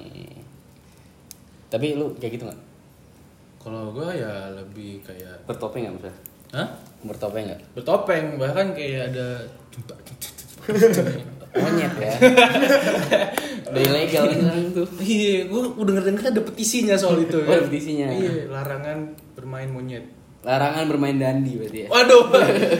Tapi 1.71 1.97
lu 1.97 2.13
kayak 2.19 2.38
gitu 2.38 2.43
nggak? 2.45 2.62
Kalau 3.63 3.95
gue 3.95 4.10
ya 4.19 4.52
lebih 4.52 4.99
kayak, 5.02 5.47
bertopeng 5.47 5.88
nggak 5.88 5.95
misalnya 5.95 6.17
hah? 6.54 6.67
bertopeng 7.08 7.43
nggak? 7.47 7.62
Bertopeng, 7.73 8.26
bahkan 8.38 8.76
kayak 8.76 9.15
ada 9.15 9.28
monyet 11.54 11.94
ya 11.96 12.13
udah 13.70 13.82
ilegal 13.82 14.24
kan 14.26 14.38
sekarang 14.38 14.70
tuh 14.72 14.88
Iya, 14.98 15.46
gue 15.48 15.62
udah 15.76 15.94
denger 16.00 16.24
ada 16.30 16.42
petisinya 16.42 16.96
soal 16.96 17.22
itu. 17.22 17.38
Oh, 17.38 17.50
ada 17.50 17.66
petisinya. 17.66 18.10
Iya, 18.10 18.46
larangan 18.48 18.98
bermain 19.34 19.70
monyet. 19.70 20.06
larangan 20.42 20.86
bermain 20.86 21.16
dandi 21.16 21.56
berarti 21.56 21.80
ya 21.86 21.88
Waduh. 21.88 22.24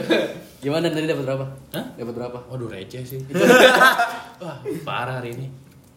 gimana 0.64 0.88
tadi 0.88 1.04
dapat 1.04 1.24
berapa 1.24 1.44
Hah? 1.72 1.86
dapat 1.94 2.14
berapa 2.14 2.38
Waduh 2.46 2.68
receh 2.68 3.02
sih. 3.02 3.20
Wah, 4.42 4.56
parah 4.82 5.18
hari 5.18 5.32
ini. 5.32 5.46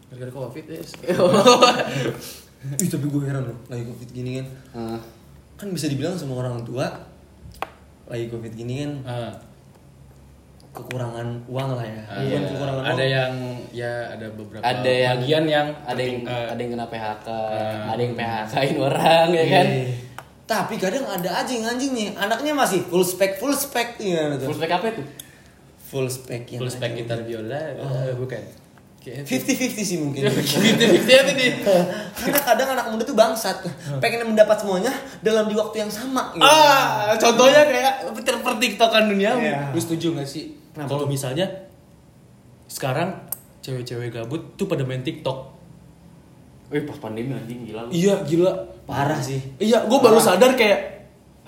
Gara-gara 0.08 0.30
covid 0.30 0.64
yes. 0.66 0.96
Ih, 0.98 2.88
tapi 2.88 3.06
gue 3.06 3.22
heran 3.22 3.44
loh, 3.44 3.58
lagi 3.66 3.84
covid 3.84 4.08
gini 4.10 4.30
kan. 4.38 4.46
Ah, 4.72 4.98
Kan 5.54 5.70
bisa 5.70 5.86
dibilang 5.86 6.14
semua 6.14 6.40
orang 6.40 6.62
tua 6.62 6.86
lagi 8.04 8.26
covid 8.28 8.52
gini 8.52 8.74
kan 8.80 8.92
Ah. 9.04 9.32
Kekurangan 10.70 11.26
uang 11.48 11.70
lah 11.74 11.82
ya. 11.82 12.02
Bukan 12.06 12.22
iya. 12.22 12.38
kekurangan 12.46 12.82
ada 12.84 12.94
uang. 12.94 13.08
yang 13.08 13.32
ya 13.72 13.92
ada 14.14 14.26
beberapa 14.30 14.62
ada 14.62 14.90
yang 14.90 15.16
bagian 15.18 15.44
yang 15.44 15.66
ada 15.82 16.00
yang 16.00 16.16
eh, 16.22 16.46
ada 16.52 16.60
yang 16.60 16.70
kena 16.76 16.86
PHK 16.86 17.28
Ah. 17.28 17.92
ada 17.92 18.00
yang 18.00 18.14
PHK-in 18.14 18.76
orang 18.78 19.28
ya 19.32 19.44
kan 19.48 19.66
Iya. 19.68 19.86
Tapi 20.48 20.80
kadang 20.80 21.04
ada 21.04 21.44
aja 21.44 21.52
yang 21.52 21.68
anjing 21.68 21.92
nih, 21.92 22.08
anaknya 22.16 22.56
masih 22.56 22.80
full 22.88 23.04
spec, 23.04 23.36
full 23.36 23.52
spec 23.52 24.00
iya 24.00 24.32
tuh. 24.32 24.48
full 24.48 24.56
spek 24.56 24.72
apa 24.72 24.86
itu 24.90 25.04
Full 25.84 26.08
spec 26.08 26.42
yang 26.48 26.60
full 26.64 26.72
spec 26.72 26.90
gitar 26.96 27.20
biola 27.20 27.60
eh, 27.76 28.16
bukan 28.16 28.40
Kayak- 28.98 29.24
50-50 29.24 29.78
sih 29.80 29.98
mungkin. 29.98 30.26
Fifty-fifty 30.28 31.12
apa 31.14 31.32
nih? 31.32 31.50
Karena 32.12 32.40
kadang 32.40 32.68
anak 32.74 32.86
muda 32.88 33.02
tuh 33.02 33.14
bangsat, 33.14 33.62
pengen 33.98 34.26
mendapat 34.26 34.58
semuanya 34.58 34.90
dalam 35.20 35.46
di 35.46 35.54
waktu 35.54 35.80
yang 35.80 35.88
sama. 35.88 36.34
gitu. 36.34 36.42
Ah, 36.42 37.14
contohnya 37.14 37.62
kayak 37.64 37.94
terpertiktokan 38.18 39.06
dunia. 39.06 39.32
Iya. 39.32 39.60
Lu 39.70 39.78
setuju 39.78 40.12
gak 40.14 40.26
sih? 40.26 40.58
Kalau 40.74 41.06
misalnya 41.06 41.46
sekarang 42.66 43.14
cewek-cewek 43.60 44.10
gabut 44.12 44.54
tuh 44.54 44.66
pada 44.66 44.82
main 44.82 45.00
TikTok. 45.00 45.54
Wih 46.68 46.84
pas 46.84 46.98
pandemi 46.98 47.32
anjing 47.32 47.64
gila 47.64 47.86
lu. 47.86 47.90
Iya, 47.90 48.20
gila. 48.22 48.52
Parah 48.84 49.16
sih. 49.18 49.40
Iya, 49.56 49.84
gue 49.84 49.98
baru 49.98 50.18
sadar 50.18 50.52
kayak 50.52 50.97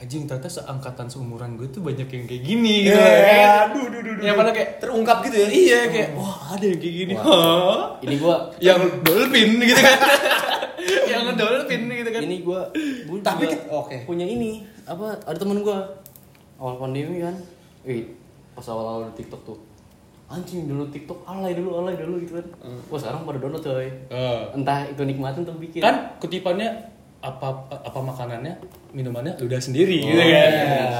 anjing 0.00 0.24
ternyata 0.24 0.48
seangkatan 0.48 1.06
seumuran 1.06 1.54
gue 1.54 1.68
tuh 1.68 1.80
banyak 1.80 2.08
yang 2.08 2.24
kayak 2.24 2.42
gini 2.42 2.74
gitu. 2.82 2.96
Iya, 2.96 3.04
Kayak- 3.20 3.60
aduh, 3.68 3.84
duh, 3.86 4.00
duh, 4.00 4.12
duh. 4.16 4.24
Yang 4.24 4.34
pada 4.34 4.50
kayak 4.50 4.70
Terungkap 4.78 5.16
gitu 5.22 5.36
ya. 5.36 5.48
iya 5.50 5.80
kayak 5.86 6.08
wah 6.14 6.36
ada 6.50 6.64
yang 6.64 6.78
kayak 6.78 6.94
gini. 6.96 7.12
Wah. 7.14 7.24
Hah? 7.24 7.84
Ini 8.00 8.14
gua 8.16 8.36
Yang 8.58 8.80
dolphin 9.02 9.50
gitu 9.60 9.76
kan. 9.78 9.98
yang 11.12 11.22
dolphin 11.34 11.82
gitu 11.86 12.10
kan. 12.10 12.22
ini 12.22 12.36
gua 12.40 12.62
Tapi 13.20 13.44
oke. 13.68 13.96
punya 14.04 14.24
ini 14.24 14.64
apa 14.82 15.20
ada 15.20 15.36
temen 15.36 15.60
gua 15.60 15.84
awal 16.56 16.76
pandemi 16.76 17.20
kan 17.20 17.36
eh 17.82 18.04
pas 18.50 18.66
awal-awal 18.66 19.08
di 19.08 19.20
TikTok 19.20 19.40
tuh 19.42 19.58
anjing 20.26 20.64
dulu 20.64 20.84
TikTok 20.88 21.24
alay 21.24 21.52
dulu 21.52 21.72
alay 21.78 21.94
dulu 21.94 22.18
gitu 22.18 22.36
kan 22.36 22.46
wah 22.86 22.96
sekarang 22.96 23.22
pada 23.22 23.38
download 23.38 23.60
coy 23.60 23.88
Eh. 24.06 24.42
entah 24.52 24.84
itu 24.84 25.00
nikmatin 25.00 25.42
atau 25.42 25.54
bikin 25.54 25.80
kan 25.80 26.12
kutipannya 26.16 26.68
apa 27.20 27.48
apa 27.68 27.98
makanannya 28.00 28.56
minumannya 28.90 29.36
udah 29.38 29.56
sendiri 29.56 30.00
gitu 30.00 30.08
Oh, 30.08 30.16
kan 30.16 30.24
iya. 30.26 30.44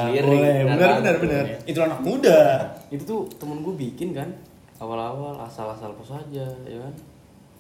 Sendiri. 0.05 0.27
Boleh, 0.27 0.39
Benar 0.39 0.67
benar, 0.67 0.77
banget. 0.77 1.01
benar, 1.01 1.17
benar. 1.19 1.45
Itu 1.65 1.79
anak 1.81 2.01
muda. 2.01 2.41
itu 2.89 3.03
tuh 3.03 3.21
temen 3.35 3.61
gue 3.61 3.75
bikin 3.75 4.11
kan 4.11 4.29
awal-awal 4.77 5.33
asal-asal 5.41 5.95
post 5.95 6.13
aja 6.13 6.45
ya 6.63 6.79
kan 6.79 6.95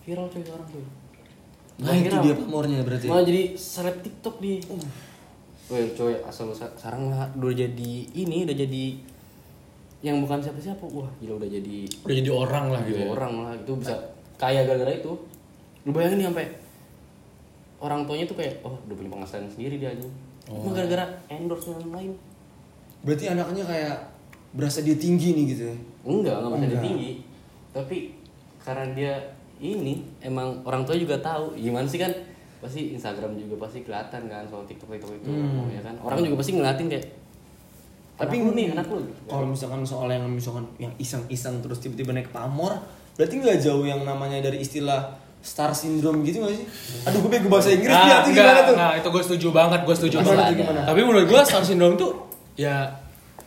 viral 0.00 0.26
coy 0.26 0.40
sekarang 0.40 0.66
tuh 0.66 0.84
Nah 1.78 1.94
itu 1.94 2.12
dia 2.14 2.34
pamornya 2.34 2.82
berarti. 2.82 3.06
malah 3.06 3.22
jadi 3.22 3.54
seleb 3.54 3.96
tiktok 4.00 4.36
dia 4.38 4.60
Weh 5.66 5.86
coy 5.90 6.18
asal 6.20 6.50
sekarang 6.50 7.08
lah 7.08 7.30
udah 7.32 7.54
jadi 7.54 7.92
ini 8.10 8.42
udah 8.42 8.56
jadi 8.58 8.84
yang 10.00 10.18
bukan 10.18 10.40
siapa-siapa 10.40 10.82
wah 10.82 11.08
gila 11.16 11.36
udah 11.36 11.48
jadi 11.48 11.78
Udah 12.02 12.16
jadi 12.16 12.30
orang 12.30 12.66
lah 12.68 12.80
gitu. 12.82 12.98
ya. 12.98 13.06
orang 13.06 13.32
lah 13.38 13.52
itu 13.54 13.72
bisa 13.74 13.94
kaya 14.34 14.64
gara-gara 14.64 14.92
itu 14.92 15.12
lu 15.80 15.90
bayangin 15.90 16.16
nih 16.18 16.26
sampai 16.26 16.46
orang 17.80 18.04
tuanya 18.04 18.24
tuh 18.24 18.36
kayak 18.36 18.60
oh 18.60 18.76
udah 18.78 18.94
punya 18.94 19.10
penghasilan 19.10 19.48
sendiri 19.48 19.76
dia 19.76 19.90
aja 19.90 20.06
Oh. 20.46 20.56
cuma 20.60 20.74
gara-gara 20.74 21.04
endorse 21.28 21.70
dan 21.70 21.90
lain 21.90 22.10
Berarti 23.00 23.24
anaknya 23.28 23.62
kayak 23.62 23.96
berasa 24.50 24.80
dia 24.80 24.92
tinggi 24.94 25.30
nih 25.32 25.44
gitu 25.48 25.62
ya. 25.64 25.76
enggak 26.02 26.34
enggak 26.34 26.50
masih 26.50 26.66
Enggak. 26.66 26.82
tinggi 26.82 27.10
tapi 27.70 27.96
karena 28.58 28.84
dia 28.90 29.12
ini 29.56 29.94
emang 30.18 30.58
orang 30.60 30.82
tua 30.82 30.96
juga 30.96 31.14
tahu 31.16 31.54
gimana 31.54 31.86
sih 31.86 31.96
kan 31.96 32.10
pasti 32.58 32.92
Instagram 32.92 33.36
juga 33.36 33.62
pasti 33.62 33.80
kelihatan 33.80 34.26
kan 34.26 34.42
soal 34.44 34.64
TikTok 34.64 34.90
TikTok 34.90 35.12
itu 35.14 35.28
Hmm. 35.28 35.70
ya 35.70 35.80
kan 35.80 35.94
orang 35.98 36.18
juga 36.20 36.36
pasti 36.36 36.52
ngeliatin 36.52 36.88
kayak 36.88 37.06
Tapi 38.16 38.36
anak 38.36 38.52
nih 38.52 38.66
anak 38.70 38.86
lu 38.86 39.00
Kalau 39.24 39.46
misalkan 39.46 39.80
soal 39.82 40.08
yang 40.08 40.26
misalkan 40.26 40.66
yang 40.76 40.92
iseng-iseng 40.96 41.62
terus 41.62 41.78
tiba-tiba 41.78 42.10
naik 42.10 42.28
pamor, 42.28 42.74
berarti 43.14 43.38
nggak 43.38 43.58
jauh 43.60 43.80
yang 43.82 44.02
namanya 44.02 44.42
dari 44.42 44.60
istilah 44.60 45.14
star 45.40 45.72
syndrome 45.72 46.20
gitu 46.22 46.40
nggak 46.40 46.54
sih? 46.54 46.66
Aduh 47.02 47.18
gue 47.20 47.30
bego 47.32 47.48
bahasa 47.48 47.68
Inggris 47.68 47.88
Nah, 47.88 48.02
dia 48.02 48.16
tuh 48.18 48.30
enggak, 48.30 48.44
gimana 48.44 48.60
tuh? 48.62 48.74
Nah, 48.74 48.92
itu 48.94 49.08
gue 49.08 49.22
setuju 49.24 49.46
banget, 49.50 49.80
gue 49.82 49.94
setuju 49.94 50.16
Gimana 50.16 50.28
banget. 50.30 50.44
tuh, 50.46 50.56
gimana? 50.58 50.80
Tapi 50.84 51.00
menurut 51.00 51.26
gue 51.26 51.40
star 51.42 51.62
syndrome 51.62 51.96
tuh 51.96 52.10
ya 52.54 52.74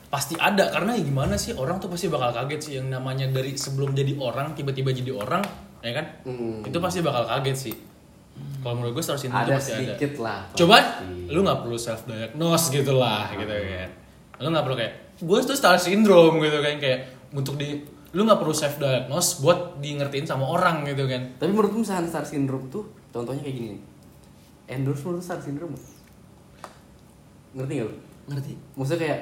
pasti 0.08 0.34
ada 0.36 0.70
karena 0.70 0.92
ya 0.92 1.02
gimana 1.02 1.34
sih 1.36 1.52
orang 1.52 1.78
tuh 1.78 1.88
pasti 1.88 2.06
bakal 2.06 2.30
kaget 2.36 2.60
sih 2.60 2.74
yang 2.76 2.88
namanya 2.88 3.26
dari 3.28 3.54
sebelum 3.56 3.92
jadi 3.92 4.14
orang 4.16 4.54
tiba-tiba 4.54 4.90
jadi 4.92 5.10
orang 5.12 5.42
ya 5.80 5.92
kan 5.92 6.06
Hmm. 6.22 6.62
itu 6.62 6.78
pasti 6.78 7.02
bakal 7.02 7.26
kaget 7.28 7.58
sih 7.60 7.76
kalau 8.60 8.74
menurut 8.76 8.94
gue 8.94 9.04
star 9.04 9.18
syndrome 9.18 9.42
ada 9.44 9.50
tuh 9.50 9.58
pasti 9.58 9.72
ada 9.72 9.78
sedikit 9.92 10.12
lah 10.20 10.40
Coba 10.52 10.78
pasti. 10.78 11.30
lu 11.30 11.40
nggak 11.42 11.60
perlu 11.60 11.78
self 11.78 12.02
diagnose 12.06 12.66
gitu 12.70 12.94
lah 12.94 13.26
gitu 13.32 13.50
kan. 13.50 13.90
Lu 14.36 14.48
nggak 14.50 14.64
perlu 14.64 14.76
kayak 14.76 14.94
gue 15.20 15.38
tuh 15.44 15.56
star 15.56 15.78
syndrome 15.78 16.38
gitu 16.40 16.58
kan 16.58 16.76
kayak 16.76 17.00
untuk 17.32 17.54
di 17.56 17.82
lu 18.14 18.24
nggak 18.24 18.38
perlu 18.38 18.54
self 18.54 18.78
diagnose 18.78 19.40
buat 19.40 19.60
di 19.78 19.94
ngertiin 19.94 20.24
sama 20.24 20.46
orang 20.48 20.86
gitu 20.86 21.06
kan. 21.06 21.34
tapi 21.36 21.50
menurut 21.50 21.74
misalnya 21.76 22.06
star 22.08 22.22
syndrome 22.24 22.70
tuh 22.70 22.86
contohnya 23.10 23.42
kayak 23.42 23.56
gini 23.56 23.68
nih. 23.72 23.82
endorse 24.70 25.02
menurut 25.04 25.22
star 25.22 25.38
syndrome 25.38 25.74
ngerti 27.54 27.74
gak 27.76 27.86
lu 27.86 27.96
Ngerti? 28.26 28.54
maksudnya 28.74 29.00
kayak 29.02 29.20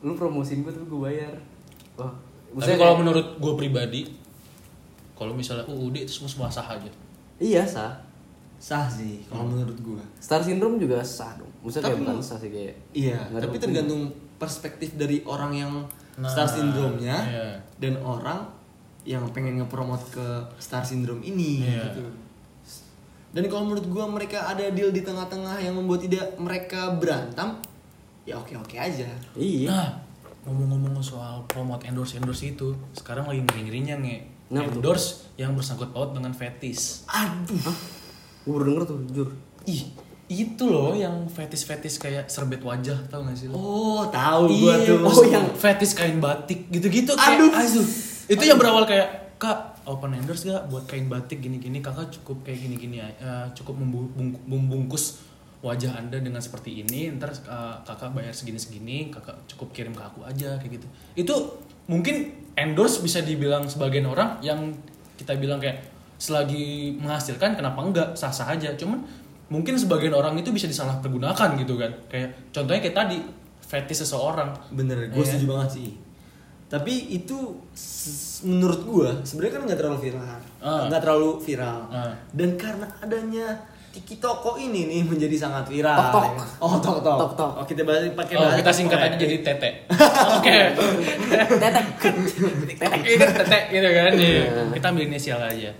lu 0.00 0.12
promosiin 0.12 0.60
gue 0.60 0.70
tapi 0.70 0.86
gue 0.86 1.00
bayar 1.00 1.34
wah 1.94 2.10
Tapi 2.10 2.52
maksudnya 2.52 2.78
kalau 2.78 2.88
kayak- 2.88 3.00
menurut 3.00 3.26
gue 3.36 3.52
pribadi 3.56 4.00
kalau 5.14 5.32
misalnya 5.32 5.64
UUD 5.66 5.96
itu 6.00 6.12
semua 6.14 6.30
semua 6.30 6.48
sah 6.48 6.66
aja. 6.66 6.90
iya 7.36 7.62
sah 7.62 7.94
Sah 8.56 8.84
sih 8.86 9.24
kalau 9.24 9.48
menurut 9.48 9.72
gue. 9.74 10.02
Star 10.16 10.40
syndrome 10.40 10.76
juga 10.76 11.00
sah 11.00 11.32
dong. 11.32 11.48
Maksudnya 11.60 11.80
kayak 11.82 11.96
Tapi- 11.96 12.04
bukan 12.04 12.20
sah 12.20 12.36
sih 12.36 12.50
kayak. 12.50 12.74
Iya, 12.92 13.16
tapi 13.34 13.56
tergantung 13.56 14.02
perspektif 14.36 14.92
dari 14.94 15.24
orang 15.24 15.52
yang 15.54 15.72
Nah, 16.18 16.26
star 16.26 16.48
syndrome-nya 16.50 17.16
iya. 17.30 17.48
dan 17.78 17.94
orang 18.02 18.48
yang 19.06 19.24
pengen 19.30 19.62
ngepromot 19.62 20.00
ke 20.10 20.26
star 20.60 20.84
syndrome 20.84 21.22
ini 21.22 21.64
Iya. 21.64 21.90
gitu. 21.90 22.04
Dan 23.30 23.46
kalau 23.46 23.70
menurut 23.70 23.86
gua 23.86 24.10
mereka 24.10 24.42
ada 24.50 24.66
deal 24.74 24.90
di 24.90 25.06
tengah-tengah 25.06 25.62
yang 25.62 25.78
membuat 25.78 26.02
tidak 26.02 26.34
mereka 26.34 26.98
berantem, 26.98 27.62
ya 28.26 28.34
oke-oke 28.36 28.74
aja. 28.74 29.06
Iya. 29.38 29.70
Nah, 29.70 29.88
ngomong-ngomong 30.50 30.98
soal 30.98 31.46
promote 31.46 31.86
endorse 31.86 32.18
endorse 32.18 32.50
itu, 32.50 32.74
sekarang 32.90 33.30
lagi 33.30 33.46
ngeri-ngerinya 33.46 34.02
nge 34.02 34.16
tuh? 34.50 34.58
endorse 34.66 35.08
yang 35.38 35.54
bersangkut 35.54 35.94
paut 35.94 36.10
dengan 36.10 36.34
fetis. 36.34 37.06
Aduh. 37.06 37.70
Gue 38.42 38.52
baru 38.58 38.64
denger 38.66 38.82
tuh, 38.90 38.98
jujur. 39.14 39.28
Ih, 39.70 39.94
itu 40.30 40.62
loh 40.64 40.94
yang 40.94 41.26
fetis-fetis 41.26 41.98
kayak 41.98 42.24
serbet 42.24 42.62
wajah, 42.62 42.94
tau 43.06 43.20
gak 43.20 43.34
sih 43.34 43.50
lo? 43.50 43.54
Oh, 43.54 44.02
tahu 44.06 44.46
gua 44.48 44.78
Iya, 44.78 44.94
tuh. 44.94 45.02
oh 45.02 45.26
yang 45.26 45.46
fetis 45.52 45.90
kain 45.90 46.16
batik 46.16 46.70
gitu-gitu 46.70 47.12
kayak 47.12 47.42
Aduh. 47.42 47.50
aduh. 47.50 47.86
Itu 48.26 48.42
yang 48.42 48.54
berawal 48.54 48.86
kayak 48.86 49.34
kak 49.36 49.58
open 49.84 50.14
endorse 50.14 50.46
gak 50.46 50.70
buat 50.70 50.86
kain 50.86 51.06
batik 51.06 51.40
gini-gini 51.40 51.80
kakak 51.80 52.14
cukup 52.14 52.46
kayak 52.46 52.62
gini-gini 52.62 53.00
eh, 53.00 53.10
cukup 53.52 53.74
membu- 53.74 54.12
bung- 54.12 54.38
membungkus 54.46 55.18
wajah 55.60 55.92
anda 55.92 56.16
dengan 56.16 56.38
seperti 56.38 56.78
ini 56.78 57.10
ntar 57.10 57.32
eh, 57.32 57.76
kakak 57.82 58.14
bayar 58.14 58.30
segini-segini 58.30 59.10
kakak 59.10 59.34
cukup 59.46 59.72
kirim 59.72 59.90
ke 59.90 60.00
aku 60.00 60.22
aja 60.22 60.54
kayak 60.56 60.78
gitu 60.78 60.86
itu 61.16 61.34
mungkin 61.84 62.30
endorse 62.54 63.00
bisa 63.00 63.18
dibilang 63.20 63.64
sebagian 63.64 64.04
orang 64.04 64.38
yang 64.40 64.70
kita 65.16 65.34
bilang 65.34 65.58
kayak 65.58 65.82
selagi 66.16 66.94
menghasilkan 66.96 67.56
kenapa 67.56 67.80
enggak 67.80 68.08
sah-sah 68.14 68.46
aja 68.46 68.76
cuman 68.76 69.00
mungkin 69.50 69.74
sebagian 69.74 70.14
orang 70.14 70.34
itu 70.34 70.48
bisa 70.48 70.64
disalahpergunakan 70.64 71.58
gitu 71.58 71.74
kan 71.74 71.90
kayak 72.06 72.50
contohnya 72.50 72.80
kayak 72.80 72.96
tadi 72.96 73.18
fetis 73.60 73.98
seseorang 74.00 74.50
Bener, 74.70 75.06
gue 75.06 75.14
Iya. 75.16 75.26
setuju 75.28 75.46
banget 75.48 75.70
sih. 75.72 75.90
Tapi 76.66 76.94
itu 77.12 77.34
menurut 78.40 78.80
gua 78.84 79.10
sebenarnya 79.20 79.52
kan 79.52 79.62
nggak 79.66 79.74
terlalu 79.76 79.98
viral, 80.00 80.38
Ah. 80.58 80.86
nggak 80.86 81.02
terlalu 81.02 81.30
viral. 81.40 81.78
Ah. 81.88 82.14
Dan 82.30 82.54
karena 82.54 82.86
adanya 82.98 83.46
Tiki 83.90 84.22
Toko 84.22 84.54
ini 84.54 84.86
nih 84.86 85.02
menjadi 85.02 85.34
sangat 85.36 85.66
viral. 85.66 85.98
Tok 85.98 86.14
Tok. 86.14 86.34
Oh 86.62 86.74
tok 86.78 86.98
tok. 87.02 87.18
Tok 87.18 87.32
Tok. 87.34 87.52
Oh 87.58 87.66
kita 87.66 87.82
bahas 87.82 88.06
pakai 88.08 88.34
Oh, 88.38 88.54
kita 88.54 88.70
singkat 88.70 89.02
aja 89.02 89.16
jadi 89.18 89.42
tete. 89.42 89.70
Oke. 90.38 90.56
Tetek. 91.58 91.86
Tetek 92.70 93.00
ini 93.02 93.14
kan 93.18 93.30
tete 93.34 93.58
gitu 93.68 93.88
kan. 93.88 94.10
Iya. 94.14 94.42
Kita 94.70 94.86
ambil 94.88 95.04
inisial 95.04 95.42
aja. 95.42 95.70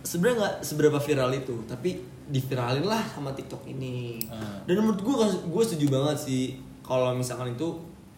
Sebenarnya 0.00 0.36
nggak 0.38 0.54
seberapa 0.64 0.96
viral 0.96 1.28
itu, 1.34 1.60
tapi 1.68 2.00
diviralin 2.28 2.84
lah 2.84 3.00
sama 3.08 3.32
TikTok 3.32 3.64
ini. 3.68 4.20
Ah. 4.28 4.60
Dan 4.68 4.84
menurut 4.84 5.00
gua 5.00 5.24
gue 5.28 5.62
setuju 5.64 5.88
banget 5.88 6.16
sih 6.28 6.60
kalau 6.84 7.16
misalkan 7.16 7.56
itu 7.56 7.68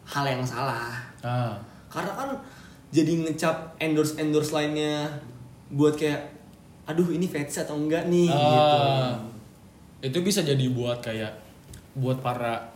hal 0.07 0.27
yang 0.27 0.43
salah. 0.43 0.99
Ah. 1.23 1.55
Karena 1.87 2.13
kan 2.15 2.29
jadi 2.91 3.23
ngecap 3.23 3.79
endorse 3.79 4.19
endorse 4.19 4.51
lainnya 4.51 5.07
buat 5.71 5.95
kayak 5.95 6.19
aduh 6.91 7.07
ini 7.15 7.31
fetish 7.31 7.63
atau 7.63 7.79
enggak 7.79 8.11
nih 8.11 8.27
gitu. 8.27 8.79
Ah. 8.83 9.15
Itu 10.03 10.19
bisa 10.27 10.43
jadi 10.43 10.67
buat 10.75 10.99
kayak 10.99 11.31
buat 11.95 12.19
para 12.19 12.71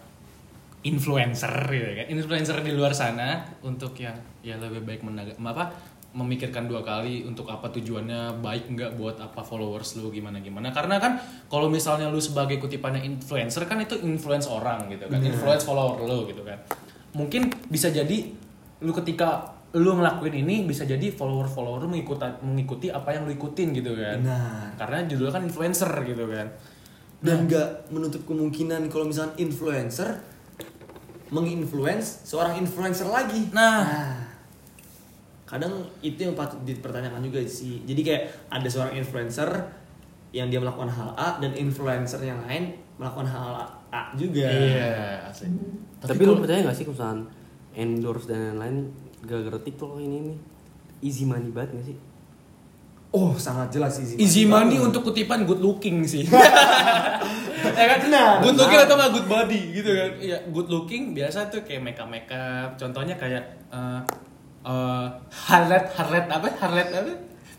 influencer 0.86 1.50
gitu 1.72 1.90
kan. 1.98 2.06
Influencer 2.12 2.56
di 2.62 2.72
luar 2.76 2.94
sana 2.94 3.42
untuk 3.64 3.96
yang 3.98 4.14
ya 4.44 4.54
lebih 4.60 4.84
baik 4.84 5.00
menaga, 5.02 5.32
apa 5.40 5.72
memikirkan 6.14 6.70
dua 6.70 6.86
kali 6.86 7.26
untuk 7.26 7.50
apa 7.50 7.66
tujuannya 7.74 8.38
baik 8.38 8.70
nggak 8.70 8.90
buat 8.94 9.18
apa 9.18 9.42
followers 9.42 9.98
lu 9.98 10.14
gimana 10.14 10.38
gimana 10.38 10.70
karena 10.70 11.02
kan 11.02 11.18
kalau 11.50 11.66
misalnya 11.66 12.06
lu 12.06 12.22
sebagai 12.22 12.62
kutipannya 12.62 13.02
influencer 13.02 13.66
kan 13.66 13.82
itu 13.82 13.98
influence 14.06 14.46
orang 14.46 14.86
gitu 14.94 15.10
kan. 15.10 15.18
Influence 15.18 15.66
follower 15.66 16.06
lu 16.06 16.30
gitu 16.30 16.46
kan. 16.46 16.62
Mungkin 17.18 17.50
bisa 17.66 17.90
jadi 17.90 18.30
lu 18.86 18.94
ketika 18.94 19.58
lu 19.74 19.98
ngelakuin 19.98 20.46
ini 20.46 20.62
bisa 20.62 20.86
jadi 20.86 21.10
follower 21.10 21.50
follower 21.50 21.82
lu 21.82 21.90
mengikuti 21.90 22.22
mengikuti 22.46 22.86
apa 22.94 23.10
yang 23.10 23.26
lu 23.26 23.34
ikutin 23.34 23.74
gitu 23.74 23.98
kan. 23.98 24.22
Benar. 24.22 24.78
karena 24.78 24.96
judulnya 25.10 25.34
kan 25.34 25.42
influencer 25.42 25.90
gitu 26.06 26.24
kan. 26.30 26.46
Dan 27.18 27.50
nggak 27.50 27.90
menutup 27.90 28.22
kemungkinan 28.22 28.86
kalau 28.86 29.10
misalkan 29.10 29.34
influencer 29.42 30.22
menginfluence 31.34 32.22
seorang 32.22 32.62
influencer 32.62 33.10
lagi. 33.10 33.50
Nah. 33.50 34.23
Kadang 35.54 35.86
itu 36.02 36.18
yang 36.18 36.34
patut 36.34 36.58
dipertanyakan 36.66 37.22
juga 37.22 37.38
sih. 37.46 37.86
Jadi 37.86 38.00
kayak 38.02 38.22
ada 38.50 38.66
seorang 38.66 38.98
influencer 38.98 39.46
yang 40.34 40.50
dia 40.50 40.58
melakukan 40.58 40.90
hal 40.90 41.14
A 41.14 41.38
dan 41.38 41.54
influencer 41.54 42.18
yang 42.26 42.42
lain 42.42 42.74
melakukan 42.98 43.30
hal 43.30 43.62
A 43.94 44.10
juga. 44.18 44.50
iya 44.50 45.22
asik 45.30 45.46
Tapi, 46.02 46.20
lu 46.26 46.42
percaya 46.42 46.66
gak 46.66 46.74
sih 46.74 46.84
misalkan 46.90 47.30
endorse 47.70 48.26
dan 48.26 48.58
lain-lain 48.58 48.90
gara-gara 49.22 49.62
TikTok 49.62 50.02
ini 50.02 50.34
nih 50.34 50.38
easy 51.06 51.22
money 51.22 51.54
banget 51.54 51.78
gak 51.78 51.86
sih? 51.94 51.98
Oh, 53.14 53.38
sangat 53.38 53.70
jelas 53.70 53.94
sih. 53.94 54.18
easy 54.18 54.42
money 54.42 54.82
untuk 54.82 55.06
kutipan 55.06 55.46
good 55.46 55.62
looking 55.62 56.02
sih 56.02 56.26
ya 57.78 57.84
kan 57.86 57.98
Benar. 58.02 58.42
good 58.42 58.58
looking 58.58 58.80
atau 58.82 58.94
nggak 58.98 59.10
good 59.14 59.28
body 59.30 59.62
gitu 59.70 59.90
kan 59.94 60.10
iya 60.18 60.38
good 60.50 60.66
looking 60.66 61.14
biasa 61.14 61.46
tuh 61.46 61.62
kayak 61.62 61.80
makeup 61.80 62.10
makeup 62.10 62.74
contohnya 62.74 63.14
kayak 63.14 63.42
eh 63.70 64.00
eh, 64.64 65.06
Harlet 65.30 65.84
Harlet 65.92 66.26
apa 66.26 66.48
Harlet 66.56 66.88
apa 66.90 67.12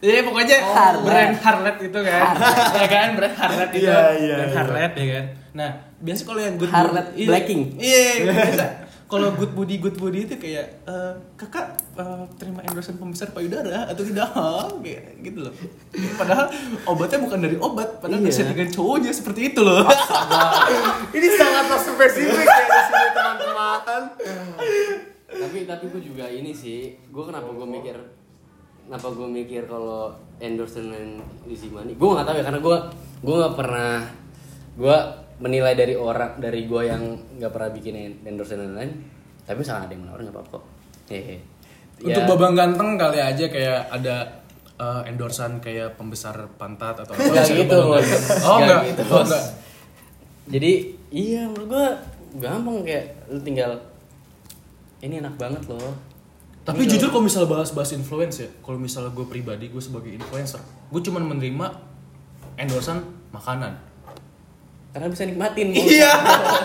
Iya 0.03 0.21
pokoknya 0.21 0.57
Harlet. 0.61 1.01
brand 1.01 1.35
Harlet 1.39 1.77
itu 1.81 1.99
kan, 1.99 2.35
ya 2.77 2.85
kan 2.85 3.09
brand 3.15 3.33
Harlet 3.33 3.69
itu, 3.73 3.87
Iya, 3.87 3.99
iya, 4.13 4.35
brand 4.37 4.51
iya. 4.51 4.57
Harlet 4.59 4.91
ya 4.93 5.05
kan. 5.07 5.25
Nah 5.55 5.69
biasa 5.97 6.21
kalau 6.21 6.41
yang 6.43 6.55
good 6.55 6.69
Harlet 6.69 7.07
iya, 7.15 7.27
Blacking. 7.31 7.61
Iya, 7.79 8.03
biasa. 8.27 8.65
Kalau 9.05 9.29
good 9.33 9.53
body 9.53 9.77
good 9.79 9.95
body 9.95 10.25
itu 10.25 10.35
kayak 10.35 10.83
eh, 10.83 11.13
kakak 11.33 11.73
eh, 11.95 12.23
terima 12.35 12.61
endorsement 12.61 12.99
pembesar 12.99 13.31
payudara 13.31 13.87
atau 13.87 14.03
tidak 14.03 14.29
kayak 14.83 15.03
gitu 15.23 15.39
loh. 15.41 15.53
Padahal 16.13 16.53
obatnya 16.85 17.19
bukan 17.21 17.39
dari 17.39 17.57
obat, 17.57 17.89
padahal 17.97 18.21
Iya. 18.21 18.29
bisa 18.29 18.41
dengan 18.45 18.67
cowoknya 18.67 19.09
seperti 19.09 19.53
itu 19.53 19.61
loh. 19.63 19.85
Ini 21.09 21.27
sangatlah 21.31 21.79
spesifik 21.81 22.45
ya 22.45 22.61
di 22.61 22.79
sini 22.83 23.09
teman-teman. 23.09 24.01
Tapi 25.35 25.57
tapi 25.63 25.85
gue 25.87 26.01
juga 26.01 26.25
ini 26.25 26.51
sih 26.51 26.79
gue 27.05 27.23
kenapa 27.23 27.47
gue 27.47 27.65
mikir 27.65 27.95
kenapa 28.83 29.07
gue 29.09 29.27
mikir 29.27 29.65
kalau 29.65 30.09
endorse 30.37 30.79
dan 30.79 31.17
easy 31.45 31.67
money 31.67 31.93
gue 31.93 32.05
nggak 32.05 32.23
tahu 32.23 32.35
ya 32.35 32.43
karena 32.43 32.59
gue 32.59 32.77
gue 33.21 33.35
nggak 33.35 33.55
pernah 33.55 33.93
gue 34.75 34.97
menilai 35.35 35.73
dari 35.73 35.93
orang 35.93 36.37
dari 36.37 36.63
gue 36.63 36.81
yang 36.81 37.03
nggak 37.35 37.49
pernah 37.49 37.69
bikin 37.69 37.93
endorse 38.21 38.53
dan 38.53 38.71
lain-lain 38.71 38.91
tapi 39.41 39.57
misalnya 39.59 39.83
ada 39.83 39.91
yang 39.91 40.03
menawarin 40.03 40.23
nggak 40.25 40.35
apa-apa 40.37 40.51
kok 40.53 40.63
hehe 41.07 41.37
Untuk 41.95 42.11
Ya, 42.13 42.27
babang 42.27 42.53
ganteng 42.53 42.95
kali 42.95 43.17
aja 43.17 43.45
kayak 43.45 43.87
ada 43.89 44.15
eh, 44.75 45.01
endorsan 45.07 45.59
kayak 45.59 45.95
pembesar 45.95 46.35
pantat 46.55 46.99
atau 46.99 47.11
apa 47.11 47.23
gitu, 47.47 47.71
babang 47.71 47.95
Bos. 47.95 48.03
ganteng. 48.05 48.39
Oh 48.43 48.57
enggak. 48.59 48.81
gitu, 48.85 49.01
Oh, 49.07 49.23
enggak. 49.23 49.43
jadi 50.45 50.71
iya 51.09 51.41
menurut 51.45 51.67
gue 51.69 51.87
gampang 52.37 52.77
kayak 52.83 53.05
lu 53.27 53.39
tinggal 53.39 53.71
ini 55.05 55.21
enak 55.21 55.37
banget 55.37 55.63
loh 55.69 55.93
Tapi 56.65 56.89
jujur 56.89 57.13
kalau 57.13 57.21
misalnya 57.21 57.45
bahas-bahas 57.45 57.93
influence 57.93 58.41
ya, 58.41 58.49
kalau 58.65 58.81
misalnya 58.81 59.13
gue 59.13 59.21
pribadi, 59.29 59.69
gue 59.69 59.77
sebagai 59.77 60.09
influencer, 60.09 60.57
gue 60.89 61.01
cuma 61.05 61.21
menerima 61.21 61.77
endorsan 62.57 63.05
makanan. 63.29 63.77
karena 64.89 65.05
bisa 65.05 65.29
nikmatin. 65.29 65.75
Iya. 65.75 66.09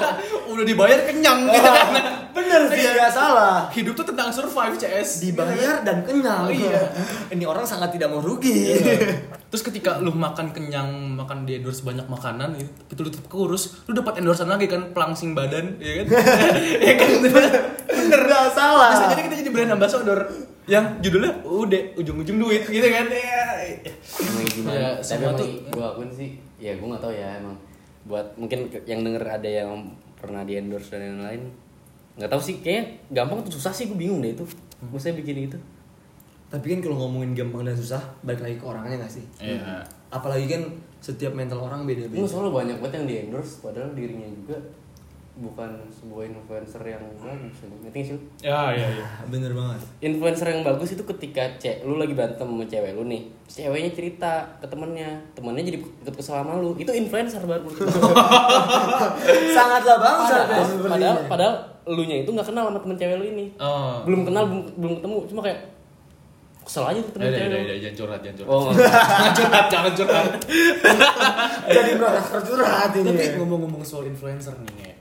Udah 0.56 0.64
dibayar 0.64 1.04
kenyang 1.04 1.50
gitu 1.52 1.68
kan. 1.68 1.88
Bener 2.50 2.66
sih, 2.68 2.82
nggak 2.82 3.12
salah. 3.12 3.70
Hidup 3.70 3.94
tuh 3.94 4.02
tentang 4.04 4.28
survive 4.28 4.74
CS. 4.74 5.22
Dibayar 5.22 5.80
dan 5.80 6.02
kenyang. 6.02 6.50
Iya. 6.50 6.90
Ini 7.30 7.46
orang 7.46 7.62
sangat 7.62 7.94
tidak 7.94 8.10
mau 8.10 8.18
rugi. 8.18 8.74
Terus 9.46 9.62
ketika 9.62 9.98
lu 9.98 10.10
makan 10.10 10.50
kenyang, 10.50 10.90
makan 11.14 11.46
di 11.46 11.58
endorse 11.58 11.80
banyak 11.80 12.06
makanan 12.06 12.58
gitu, 12.58 12.70
itu 12.88 13.00
lu 13.00 13.10
tetap 13.10 13.26
kurus, 13.26 13.86
lu 13.86 13.94
dapat 13.94 14.18
endorsan 14.18 14.46
lagi 14.46 14.66
kan 14.66 14.90
pelangsing 14.90 15.30
badan, 15.32 15.78
ya 15.78 16.02
kan? 16.02 16.06
ya 16.86 16.92
kan? 16.96 17.10
Bener 17.86 18.20
nggak 18.20 18.46
salah. 18.50 18.90
Bisa 18.92 19.04
jadi 19.08 19.22
kita 19.24 19.36
jadi 19.38 19.50
brand 19.50 19.72
ambassador 19.72 20.18
yang 20.66 20.98
judulnya 20.98 21.42
udah 21.42 21.82
ujung-ujung 21.94 22.36
duit 22.36 22.62
gitu 22.64 22.86
kan. 22.86 23.06
Ya. 23.06 23.42
emang 24.20 24.44
gimana 24.46 24.74
Ya, 24.74 24.88
tapi 24.94 25.04
semua 25.04 25.22
emang 25.24 25.38
tuh- 25.38 25.52
gue 25.66 25.84
akuin 25.84 26.10
sih 26.10 26.30
ya 26.56 26.74
gue 26.74 26.84
nggak 26.84 27.00
tahu 27.00 27.10
ya 27.10 27.38
emang 27.38 27.56
buat 28.02 28.26
mungkin 28.34 28.58
yang 28.84 29.00
denger 29.00 29.22
ada 29.22 29.48
yang 29.48 29.70
pernah 30.14 30.42
di 30.42 30.54
endorse 30.54 30.90
dan 30.90 31.16
lain-lain 31.16 31.48
nggak 32.20 32.28
tahu 32.28 32.42
sih 32.44 32.60
kayaknya 32.60 32.84
gampang 33.08 33.40
tuh 33.40 33.56
susah 33.56 33.72
sih 33.72 33.88
gue 33.88 33.96
bingung 33.96 34.20
deh 34.20 34.36
itu 34.36 34.44
maksudnya 34.84 35.16
bikin 35.24 35.48
itu 35.48 35.58
Tapi 36.50 36.66
kan 36.66 36.82
kalau 36.82 37.06
ngomongin 37.06 37.30
gampang 37.30 37.62
dan 37.62 37.78
susah, 37.78 38.02
balik 38.26 38.42
lagi 38.42 38.58
ke 38.58 38.66
orangnya 38.66 38.98
nggak 38.98 39.14
sih? 39.14 39.22
Iya. 39.38 39.86
Apalagi 40.10 40.50
kan 40.50 40.66
setiap 40.98 41.30
mental 41.30 41.62
orang 41.62 41.86
beda-beda. 41.86 42.26
Soalnya 42.26 42.50
banyak 42.50 42.76
banget 42.82 42.94
yang 42.98 43.06
di 43.06 43.14
endorse 43.22 43.62
padahal 43.62 43.94
dirinya 43.94 44.26
juga 44.26 44.58
bukan 45.38 45.70
sebuah 45.88 46.26
influencer 46.26 46.82
yang 46.82 46.98
bagus 47.22 47.54
ngerti 47.62 48.00
sih? 48.02 48.18
Ya, 48.42 48.74
ya, 48.74 48.82
ya. 48.98 49.06
Bener 49.32 49.54
banget. 49.54 49.78
influencer 50.02 50.50
yang 50.50 50.66
bagus 50.66 50.90
itu 50.92 51.06
ketika 51.06 51.46
cek 51.56 51.86
lu 51.86 52.02
lagi 52.02 52.18
berantem 52.18 52.44
sama 52.44 52.66
cewek 52.66 52.98
lu 52.98 53.06
nih 53.06 53.30
ceweknya 53.46 53.90
cerita 53.94 54.44
ke 54.58 54.66
temennya 54.66 55.22
temennya 55.32 55.70
jadi 55.70 55.78
ikut 55.80 56.14
kesel 56.18 56.34
sama 56.42 56.58
lu 56.58 56.74
itu 56.76 56.90
influencer 56.90 57.46
baru. 57.46 57.62
Sangatlah 59.56 59.98
bangsa 60.02 60.36
padahal, 60.50 60.66
padahal 60.82 61.16
padahal 61.30 61.54
lu 61.86 62.02
nya 62.02 62.16
itu 62.18 62.28
nggak 62.28 62.44
kenal 62.44 62.68
sama 62.68 62.78
temen 62.78 62.96
cewek 62.96 63.16
lu 63.16 63.26
ini 63.26 63.46
Oh. 63.56 64.04
belum 64.04 64.20
kenal 64.22 64.44
belum 64.44 64.62
belum 64.76 64.92
ketemu 64.98 65.16
cuma 65.26 65.40
kayak 65.42 65.60
kesel 66.60 66.84
aja 66.84 67.00
tuh 67.00 67.12
temen 67.12 67.24
Udah, 67.26 67.34
cewek 67.34 67.48
lu 67.48 67.56
udah, 67.58 67.76
jangan 67.78 67.96
curhat, 67.96 68.20
jangan 68.20 68.36
curhat. 68.36 68.52
oh. 68.52 68.62
Jangan 68.76 69.32
curhat, 69.32 69.66
jangan 69.66 69.92
curhat. 69.92 70.30
Jadi 71.74 71.90
merasa 71.96 72.28
tercurhat 72.30 72.90
ini. 72.92 73.08
Tapi 73.08 73.26
ngomong-ngomong 73.36 73.82
soal 73.82 74.04
influencer 74.04 74.54
nih, 74.56 74.72
Nge. 74.74 74.92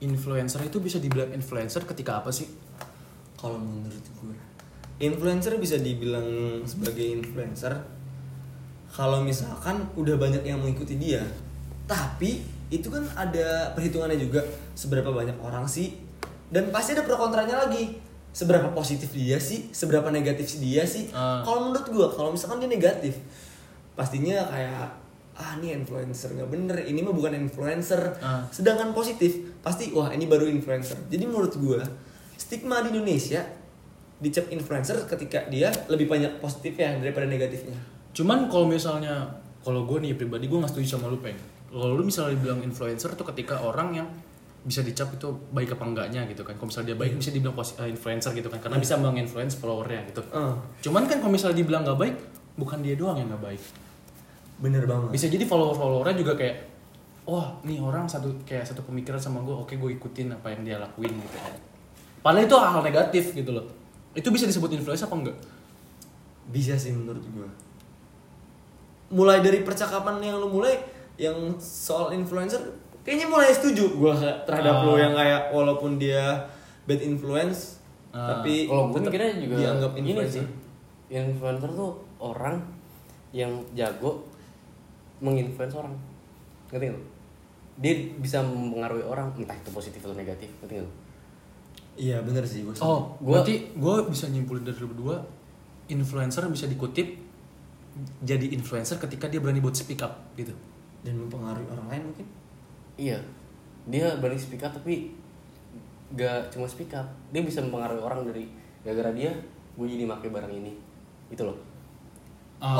Influencer 0.00 0.60
itu 0.62 0.78
bisa 0.78 0.98
dibilang 0.98 1.32
influencer 1.32 1.82
ketika 1.82 2.20
apa 2.20 2.30
sih? 2.30 2.46
Kalau 3.34 3.56
menurut 3.56 3.98
gue, 4.02 4.36
influencer 5.00 5.56
bisa 5.56 5.78
dibilang 5.78 6.26
sebagai 6.62 7.06
influencer 7.06 7.74
kalau 8.88 9.20
misalkan 9.20 9.88
udah 9.94 10.14
banyak 10.14 10.42
yang 10.42 10.58
mengikuti 10.58 10.94
dia. 10.94 11.22
Tapi 11.84 12.42
itu 12.68 12.88
kan 12.92 13.04
ada 13.16 13.72
perhitungannya 13.72 14.20
juga 14.20 14.44
seberapa 14.76 15.08
banyak 15.08 15.40
orang 15.40 15.64
sih 15.64 15.96
dan 16.48 16.68
pasti 16.72 16.96
ada 16.96 17.04
pro 17.04 17.16
kontranya 17.16 17.68
lagi. 17.68 18.00
Seberapa 18.28 18.70
positif 18.70 19.10
dia 19.16 19.40
sih, 19.40 19.72
seberapa 19.72 20.12
negatif 20.12 20.46
sih 20.46 20.60
dia 20.60 20.84
sih. 20.84 21.10
Ah. 21.10 21.42
Kalau 21.42 21.68
menurut 21.68 21.88
gue, 21.88 22.06
kalau 22.12 22.30
misalkan 22.30 22.62
dia 22.62 22.70
negatif, 22.70 23.18
pastinya 23.96 24.46
kayak 24.46 24.86
ah 25.38 25.54
ini 25.58 25.70
influencer 25.70 26.34
nggak 26.34 26.50
bener, 26.50 26.76
ini 26.86 27.00
mah 27.02 27.14
bukan 27.16 27.34
influencer. 27.34 28.14
Ah. 28.20 28.44
Sedangkan 28.52 28.94
positif, 28.94 29.58
pasti 29.64 29.90
wah 29.90 30.12
ini 30.12 30.28
baru 30.28 30.46
influencer. 30.46 30.98
Jadi 31.08 31.24
menurut 31.24 31.56
gua 31.58 31.82
stigma 32.38 32.84
di 32.86 32.94
Indonesia 32.94 33.42
dicap 34.18 34.50
influencer 34.50 34.98
ketika 35.06 35.46
dia 35.46 35.70
lebih 35.90 36.06
banyak 36.10 36.38
positifnya 36.42 36.98
daripada 36.98 37.26
negatifnya. 37.26 37.74
Cuman 38.14 38.50
kalau 38.50 38.66
misalnya, 38.66 39.30
kalau 39.62 39.86
gue 39.86 39.98
nih 40.02 40.18
pribadi 40.18 40.50
gue 40.50 40.58
nggak 40.58 40.70
setuju 40.74 40.98
sama 40.98 41.06
lu 41.10 41.22
peng. 41.22 41.38
Kalau 41.68 41.94
lu 41.94 42.02
misalnya 42.02 42.32
dibilang 42.36 42.60
influencer 42.64 43.12
tuh 43.12 43.26
ketika 43.28 43.60
orang 43.60 43.92
yang 43.92 44.08
bisa 44.64 44.82
dicap 44.82 45.08
itu 45.14 45.28
baik 45.52 45.76
apa 45.76 45.84
enggaknya 45.84 46.24
gitu 46.28 46.42
kan. 46.42 46.56
Kalau 46.56 46.68
misalnya 46.68 46.92
dia 46.92 46.98
baik 46.98 47.12
bisa 47.16 47.30
dibilang 47.30 47.56
eh, 47.56 47.88
influencer 47.88 48.32
gitu 48.34 48.48
kan, 48.48 48.58
karena 48.60 48.76
bisa 48.76 48.96
menginfluence 48.96 49.54
followernya 49.56 50.00
gitu. 50.12 50.20
Eh, 50.32 50.54
Cuman 50.84 51.04
kan 51.08 51.20
kalau 51.20 51.32
misalnya 51.32 51.56
dibilang 51.60 51.84
nggak 51.84 51.98
baik, 52.00 52.16
bukan 52.56 52.78
dia 52.80 52.94
doang 52.96 53.16
yang 53.20 53.28
nggak 53.32 53.44
baik. 53.44 53.62
bener 54.58 54.82
banget. 54.90 55.14
Bisa 55.14 55.30
jadi 55.30 55.46
follower-followernya 55.46 56.18
juga 56.18 56.34
kayak, 56.34 56.56
wah 57.30 57.54
nih 57.62 57.78
orang 57.78 58.10
satu 58.10 58.34
kayak 58.42 58.66
satu 58.66 58.82
pemikiran 58.82 59.22
sama 59.22 59.38
gue, 59.46 59.54
oke 59.54 59.70
gue 59.70 59.90
ikutin 59.94 60.34
apa 60.34 60.50
yang 60.50 60.66
dia 60.66 60.76
lakuin 60.82 61.14
gitu 61.14 61.38
kan. 61.38 61.54
Padahal 62.18 62.42
itu 62.42 62.56
hal 62.58 62.82
negatif 62.82 63.24
gitu 63.38 63.54
loh. 63.54 63.70
Itu 64.18 64.34
bisa 64.34 64.50
disebut 64.50 64.74
influencer 64.74 65.06
apa 65.06 65.14
enggak? 65.14 65.38
Bisa 66.50 66.74
sih 66.74 66.90
menurut 66.90 67.22
gua. 67.30 67.46
Mulai 69.14 69.40
dari 69.40 69.62
percakapan 69.62 70.18
yang 70.20 70.42
lu 70.42 70.50
mulai 70.50 70.74
yang 71.18 71.34
soal 71.58 72.10
influencer 72.10 72.62
kayaknya 73.02 73.26
mulai 73.26 73.50
setuju 73.50 73.90
gua 73.94 74.14
terhadap 74.42 74.74
Ah. 74.76 74.84
lo 74.84 74.94
yang 74.94 75.12
kayak 75.12 75.50
walaupun 75.50 75.96
dia 75.96 76.46
bad 76.84 77.00
influence 77.00 77.82
Ah. 78.08 78.32
tapi 78.32 78.64
kalau 78.64 78.88
gue 78.88 79.02
mikirnya 79.02 79.32
juga 79.36 79.54
dianggap 79.58 79.90
gini 79.92 80.08
influencer. 80.08 80.40
sih 80.40 80.46
influencer 81.10 81.70
tuh 81.70 81.90
orang 82.18 82.56
yang 83.30 83.50
jago 83.72 84.24
menginfluence 85.18 85.74
orang 85.74 85.94
ngerti 86.68 86.88
lu? 86.88 87.00
dia 87.76 87.92
bisa 88.16 88.40
mempengaruhi 88.40 89.02
orang 89.02 89.30
entah 89.36 89.54
itu 89.54 89.70
positif 89.70 90.00
atau 90.00 90.12
negatif 90.12 90.50
ngerti 90.58 90.78
lu? 90.78 90.90
Iya 91.94 92.18
bener 92.20 92.42
sih 92.42 92.62
gua. 92.62 92.70
setuju. 92.72 92.86
Oh, 92.86 93.00
Gua- 93.18 93.38
berarti 93.38 93.54
gue 93.72 93.94
bisa 94.06 94.26
nyimpulin 94.26 94.62
dari 94.62 94.78
berdua, 94.80 95.18
influencer 95.86 96.46
bisa 96.46 96.64
dikutip 96.64 97.06
jadi 98.20 98.46
influencer 98.48 98.98
ketika 98.98 99.26
dia 99.26 99.38
berani 99.38 99.58
buat 99.58 99.74
speak 99.74 99.98
up 100.00 100.14
gitu. 100.32 100.54
Dan 101.06 101.14
mempengaruhi 101.14 101.66
orang 101.70 101.86
lain 101.90 102.02
mungkin. 102.10 102.26
iya 102.98 103.18
dia 103.88 104.18
berani 104.18 104.36
speak 104.36 104.62
up 104.66 104.74
tapi 104.74 105.14
gak 106.18 106.50
cuma 106.52 106.66
speak 106.68 106.92
up 106.92 107.06
dia 107.30 107.40
bisa 107.44 107.62
mempengaruhi 107.62 108.02
orang 108.02 108.26
dari 108.26 108.44
gara-gara 108.82 109.12
dia 109.14 109.32
gue 109.78 109.86
jadi 109.86 110.04
pakai 110.10 110.28
barang 110.34 110.52
ini 110.52 110.72
gitu 111.30 111.44
loh 111.46 111.58
Oh. 112.58 112.74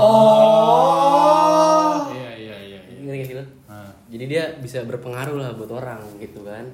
Iya 2.10 2.34
iya 2.34 2.56
iya. 2.66 2.82
iya. 2.82 2.98
ngerti 2.98 3.22
gak 3.22 3.28
sih 3.30 3.38
lo? 3.38 3.46
Nah, 3.70 3.86
jadi 4.10 4.24
dia 4.26 4.42
bisa 4.58 4.82
berpengaruh 4.82 5.38
lah 5.38 5.54
buat 5.54 5.70
orang 5.70 6.02
gitu 6.18 6.42
kan 6.42 6.66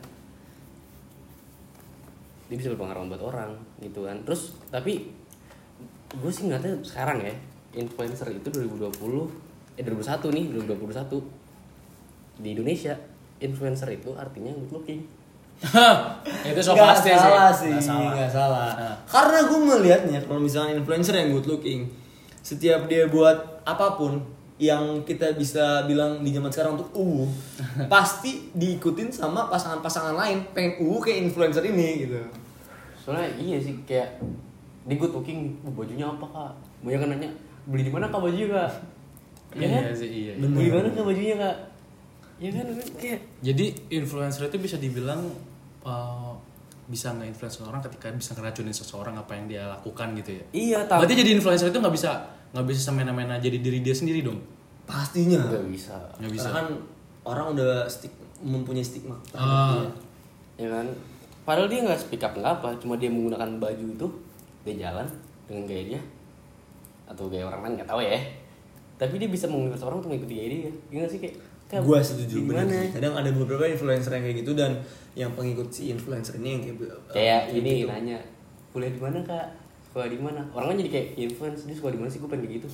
dia 2.48 2.56
bisa 2.60 2.72
berpengaruh 2.76 3.08
buat 3.12 3.24
orang 3.34 3.52
gitu 3.80 4.08
kan 4.08 4.16
terus 4.24 4.56
tapi 4.72 5.12
gue 6.14 6.30
sih 6.32 6.48
ngeliatnya 6.48 6.80
sekarang 6.80 7.20
ya 7.24 7.34
influencer 7.74 8.30
itu 8.30 8.48
2020 8.48 8.94
eh 9.74 9.82
2021 9.82 10.34
nih 10.34 10.44
2021 10.54 12.42
di 12.42 12.48
Indonesia 12.54 12.94
influencer 13.38 13.88
itu 13.94 14.10
artinya 14.14 14.50
good 14.54 14.72
looking 14.80 15.02
itu 16.44 16.60
so 16.60 16.74
Nggak 16.74 16.88
pasti 16.98 17.10
salah 17.14 17.50
sih. 17.54 17.72
sih, 17.78 17.94
Nggak 17.94 18.26
salah. 18.26 18.28
salah. 18.28 18.70
Nah. 18.74 18.96
Karena 19.06 19.38
gue 19.46 19.60
melihatnya 19.62 20.18
kalau 20.26 20.42
misalnya 20.42 20.82
influencer 20.82 21.14
yang 21.14 21.30
good 21.30 21.46
looking, 21.46 21.86
setiap 22.42 22.90
dia 22.90 23.06
buat 23.06 23.62
apa 23.62 23.94
pun 23.94 24.18
yang 24.58 25.02
kita 25.02 25.34
bisa 25.34 25.82
bilang 25.86 26.22
di 26.22 26.30
zaman 26.30 26.46
sekarang 26.50 26.78
untuk 26.78 26.90
uh 26.94 27.26
pasti 27.92 28.50
diikutin 28.54 29.10
sama 29.10 29.50
pasangan-pasangan 29.50 30.14
lain 30.14 30.46
pengen 30.54 30.78
uh 30.78 30.98
kayak 31.02 31.26
influencer 31.26 31.66
ini 31.66 32.06
gitu. 32.06 32.22
soalnya 33.02 33.26
iya 33.34 33.58
sih 33.58 33.74
kayak 33.82 34.22
di 34.86 34.94
good 34.94 35.10
looking 35.10 35.58
"Oh, 35.66 35.74
bajunya 35.74 36.06
apa 36.06 36.22
kak 36.22 36.52
banyak 36.86 36.98
kan 37.02 37.08
nanya 37.10 37.30
beli 37.66 37.82
di 37.82 37.90
mana 37.90 38.06
kak 38.06 38.22
baju 38.22 38.42
kak 38.54 38.70
ya 39.54 39.68
kan 39.68 39.82
Iya 39.82 39.94
sih 39.94 40.10
iya. 40.10 40.32
Bener. 40.34 40.50
beli 40.52 40.64
di 40.64 40.72
mana 40.72 40.88
kak 40.90 41.04
bajunya 41.04 41.36
kak 41.36 41.56
ya 42.36 42.50
kan 42.50 42.66
kayak 42.96 43.20
Jadi 43.40 43.64
influencer 43.88 44.42
itu 44.44 44.58
bisa 44.58 44.76
dibilang 44.76 45.20
uh, 45.82 46.34
bisa 46.84 47.10
nge-influence 47.12 47.62
orang 47.62 47.80
ketika 47.80 48.12
bisa 48.12 48.34
ngeracunin 48.34 48.70
seseorang 48.70 49.14
apa 49.14 49.32
yang 49.32 49.46
dia 49.46 49.64
lakukan 49.66 50.12
gitu 50.14 50.34
ya. 50.34 50.44
iya 50.52 50.78
tahu 50.84 51.00
Berarti 51.00 51.16
jadi 51.16 51.30
influencer 51.32 51.68
itu 51.68 51.78
nggak 51.78 51.94
bisa 51.94 52.10
nggak 52.50 52.66
bisa 52.66 52.80
semena-mena 52.84 53.36
jadi 53.36 53.56
diri 53.56 53.80
dia 53.80 53.94
sendiri 53.94 54.20
dong. 54.20 54.36
Pastinya. 54.84 55.40
nggak 55.40 55.64
bisa 55.66 55.96
Nggak 56.18 56.32
bisa. 56.32 56.46
Karena 56.46 56.58
kan 56.58 56.66
orang 57.24 57.46
udah 57.52 57.86
stik 57.86 58.12
mempunyai 58.38 58.84
stigma 58.84 59.16
Ah. 59.32 59.80
dia. 59.80 59.88
ya 60.56 60.68
kan 60.70 60.86
padahal 61.42 61.66
dia 61.66 61.80
nggak 61.82 61.96
speak 61.98 62.20
up 62.20 62.32
nggak 62.32 62.52
apa 62.54 62.68
cuma 62.76 62.94
dia 62.94 63.08
menggunakan 63.08 63.56
baju 63.56 63.84
itu 63.90 64.06
dia 64.62 64.74
jalan 64.82 65.08
dengan 65.44 65.64
gaya 65.64 65.82
dia 65.86 66.00
atau 67.04 67.26
gaya 67.26 67.44
orang 67.44 67.60
lain 67.62 67.72
nggak 67.74 67.86
tahu 67.86 68.00
ya 68.00 68.16
tapi 68.94 69.18
dia 69.18 69.26
bisa 69.26 69.50
menginfluence 69.50 69.82
orang 69.82 69.98
untuk 69.98 70.10
mengikuti 70.14 70.34
gaya 70.38 70.48
dia 70.48 70.70
gimana 70.86 71.08
sih 71.08 71.18
kayak, 71.18 71.34
kayak 71.66 71.82
Gua 71.82 71.98
setuju 71.98 72.36
sih. 72.38 72.88
Kadang 72.94 73.14
ada 73.18 73.30
beberapa 73.34 73.64
influencer 73.66 74.12
yang 74.14 74.24
kayak 74.24 74.36
gitu 74.46 74.52
dan 74.54 74.72
yang 75.14 75.30
pengikut 75.34 75.66
si 75.70 75.90
influencer 75.90 76.38
ini 76.38 76.48
yang 76.58 76.62
kayak 76.62 76.76
kayak 77.10 77.40
eh, 77.50 77.58
ini 77.58 77.72
gitu. 77.82 77.90
nanya 77.90 78.18
kuliah 78.70 78.90
di 78.90 79.00
mana 79.02 79.18
kak 79.22 79.46
sekolah 79.86 80.10
di 80.10 80.18
mana 80.18 80.40
orang 80.50 80.74
kan 80.74 80.76
jadi 80.82 80.90
kayak 80.90 81.08
influence 81.16 81.66
dia 81.66 81.74
sekolah 81.74 81.94
di 81.94 82.00
mana 82.02 82.10
sih 82.10 82.18
gue 82.18 82.30
pengen 82.30 82.46
kayak 82.46 82.56
gitu 82.58 82.68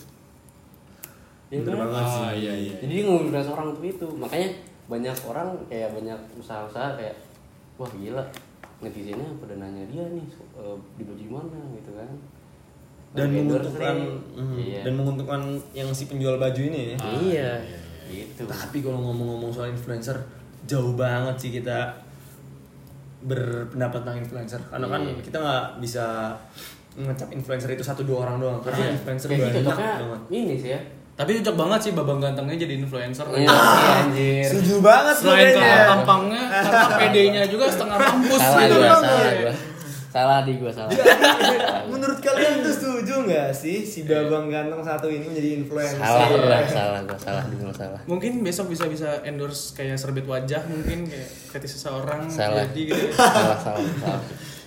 Ya 1.51 1.59
Bener 1.61 1.83
kan? 1.83 1.91
banget 1.91 2.05
sih. 2.07 2.23
Oh 2.23 2.33
iya 2.33 2.53
iya. 2.55 2.75
jadi 2.79 2.93
dia 2.95 3.05
nginfluence 3.05 3.51
orang 3.51 3.67
untuk 3.75 3.85
itu 3.85 4.07
makanya 4.15 4.49
banyak 4.87 5.17
orang 5.27 5.49
kayak 5.67 5.91
banyak 5.93 6.19
usaha-usaha 6.39 6.95
kayak 6.95 7.17
wah 7.75 7.91
gila 7.91 8.23
netizennya 8.81 9.29
pada 9.37 9.55
nanya 9.59 9.83
dia 9.91 10.05
nih 10.09 10.25
eh, 10.57 10.77
di 10.97 11.03
baju 11.05 11.27
mana 11.29 11.59
gitu 11.75 11.91
kan 11.93 12.09
dan 13.13 13.27
menguntungkan 13.29 13.97
mm, 14.33 14.55
iya 14.57 14.81
dan 14.81 14.93
menguntungkan 14.95 15.41
yang 15.73 15.91
si 15.91 16.07
penjual 16.07 16.37
baju 16.37 16.61
ini 16.61 16.95
ya. 16.95 16.97
iya 17.19 17.51
gitu 18.07 18.43
Tapi 18.43 18.79
kalau 18.81 18.99
ngomong-ngomong 19.01 19.51
soal 19.51 19.69
influencer, 19.69 20.19
jauh 20.65 20.95
banget 20.95 21.35
sih 21.37 21.51
kita 21.53 21.91
berpendapat 23.21 24.01
tentang 24.01 24.19
influencer. 24.19 24.61
Karena 24.65 24.87
kan 24.89 25.01
Iya. 25.05 25.15
kita 25.21 25.39
nggak 25.39 25.65
bisa 25.79 26.05
ngecap 26.93 27.29
influencer 27.31 27.71
itu 27.71 27.83
satu 27.83 28.03
dua 28.03 28.25
orang 28.25 28.37
doang. 28.39 28.59
Karena 28.61 28.79
Iya. 28.81 28.91
influencer 28.93 29.29
Kayak 29.29 29.41
banyak 29.41 29.53
gitu, 29.53 29.61
cocoknya 29.65 29.93
banget. 30.01 30.21
ini 30.33 30.55
sih 30.57 30.71
ya 30.71 30.81
Tapi 31.13 31.31
cocok 31.37 31.53
banget 31.55 31.81
sih 31.81 31.93
babang 31.93 32.19
gantengnya 32.19 32.57
jadi 32.57 32.75
influencer. 32.79 33.27
iya 33.31 33.47
sih 33.47 33.91
anjir 33.95 34.43
Setuju 34.49 34.75
banget 34.81 35.15
Selain 35.17 35.53
karena 35.53 35.85
tampangnya, 35.87 36.43
karena 36.49 36.87
PD-nya 36.97 37.43
juga 37.47 37.65
setengah 37.69 37.99
mampus 38.01 38.41
salah 38.41 38.63
gitu. 38.63 38.75
gua 38.75 38.89
banget. 38.89 39.05
salah 39.07 39.35
gua 39.37 39.53
salah 40.11 40.43
di 40.43 40.59
gua 40.59 40.69
salah 40.69 40.91
Menurut 41.91 42.19
kalian 42.19 42.61
tuh 42.61 42.73
setuju 42.73 43.15
nggak 43.23 43.51
sih 43.53 43.83
si 43.83 44.03
babang 44.03 44.47
ganteng 44.47 44.79
satu 44.81 45.07
ini 45.07 45.23
menjadi 45.25 45.51
influencer? 45.57 45.97
salah 45.97 46.27
gua 46.29 46.61
salah 46.67 47.01
gua 47.01 47.15
salah 47.17 47.45
di 47.47 47.57
gua 47.57 47.71
salah 47.71 48.01
Mungkin 48.05 48.43
besok 48.43 48.67
bisa 48.69 48.85
bisa 48.85 49.23
endorse 49.23 49.71
kayak 49.73 49.95
serbet 49.95 50.23
wajah 50.25 50.67
mungkin 50.67 51.07
kayak 51.07 51.29
fetish 51.49 51.75
seseorang 51.77 52.27
Salah. 52.27 52.67
jadi 52.69 52.83
gitu. 52.91 53.15
salah 53.15 53.55
salah 53.57 53.87
salah 53.97 54.23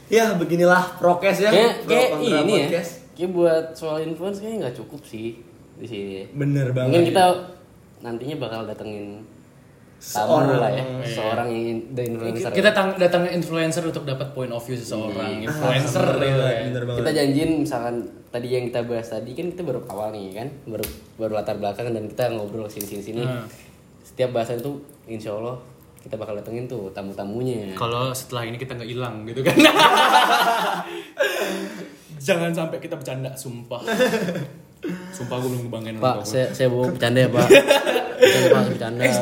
Ya 0.07 0.31
beginilah 0.31 0.95
prokes 0.95 1.39
ya. 1.39 1.49
kayak 1.49 1.73
kayak 1.83 2.09
ini 2.19 2.53
ya 2.69 2.81
kayak 3.13 3.29
buat 3.29 3.65
soal 3.73 3.99
influence 4.01 4.39
kayaknya 4.39 4.67
nggak 4.67 4.77
cukup 4.79 5.03
sih 5.03 5.37
di 5.75 5.85
sini 5.85 6.31
Bener 6.31 6.71
banget. 6.71 6.87
mungkin 6.87 7.03
kita 7.09 7.23
nantinya 7.99 8.35
bakal 8.37 8.63
datengin 8.63 9.23
Seorang. 10.03 10.59
lah 10.59 10.67
ya 10.69 10.83
Iya. 10.83 11.07
seorang 11.09 11.47
yang 11.47 11.63
the 11.89 12.03
influencer 12.05 12.51
Kita 12.51 12.69
tang- 12.69 12.95
datangnya 12.95 13.31
influencer 13.31 13.79
untuk 13.81 14.03
dapat 14.03 14.27
point 14.29 14.49
of 14.49 14.59
view 14.59 14.75
seseorang, 14.75 15.39
influencer 15.41 16.03
bener 16.03 16.19
gitu 16.19 16.41
ya. 16.43 16.59
bener 16.67 16.83
kita 16.99 17.11
janjiin 17.13 17.51
misalkan 17.61 17.95
tadi 18.27 18.47
yang 18.49 18.65
kita 18.65 18.83
bahas 18.83 19.07
tadi 19.07 19.31
kan 19.31 19.47
kita 19.47 19.63
baru 19.63 19.79
awal 19.87 20.11
nih 20.11 20.35
kan 20.35 20.47
baru 20.65 20.83
baru 21.15 21.33
latar 21.33 21.55
belakang 21.55 21.87
dan 21.89 22.03
kita 22.05 22.27
ngobrol 22.29 22.67
sini 22.67 22.83
sini 22.85 23.01
sini 23.01 23.23
Hmm. 23.23 23.47
setiap 24.03 24.29
bahasan 24.31 24.59
tuh 24.59 24.75
insya 25.05 25.31
Allah 25.31 25.55
kita 25.97 26.13
bakal 26.13 26.35
datengin 26.35 26.67
tuh 26.67 26.91
tamu 26.91 27.11
tamunya 27.11 27.71
Kalau 27.71 28.11
setelah 28.11 28.43
ini 28.43 28.57
kita 28.57 28.75
nggak 28.75 28.89
hilang 28.89 29.23
gitu 29.23 29.39
kan. 29.39 29.55
Jangan 32.19 32.51
sampai 32.51 32.77
kita 32.77 32.95
bercanda, 32.95 33.31
sumpah. 33.33 33.79
Sumpah 35.15 35.35
gue 35.37 35.47
belum 35.47 35.61
ngebanggain 35.63 35.95
orang 35.95 36.19
pak 36.19 36.27
saya 36.27 36.45
saya 36.49 36.67
bawa 36.67 36.91
bercanda 36.91 37.19
ya 37.21 37.29
pak 37.29 37.47
pak 38.15 38.61
bercanda 38.67 39.01
Eh, 39.01 39.15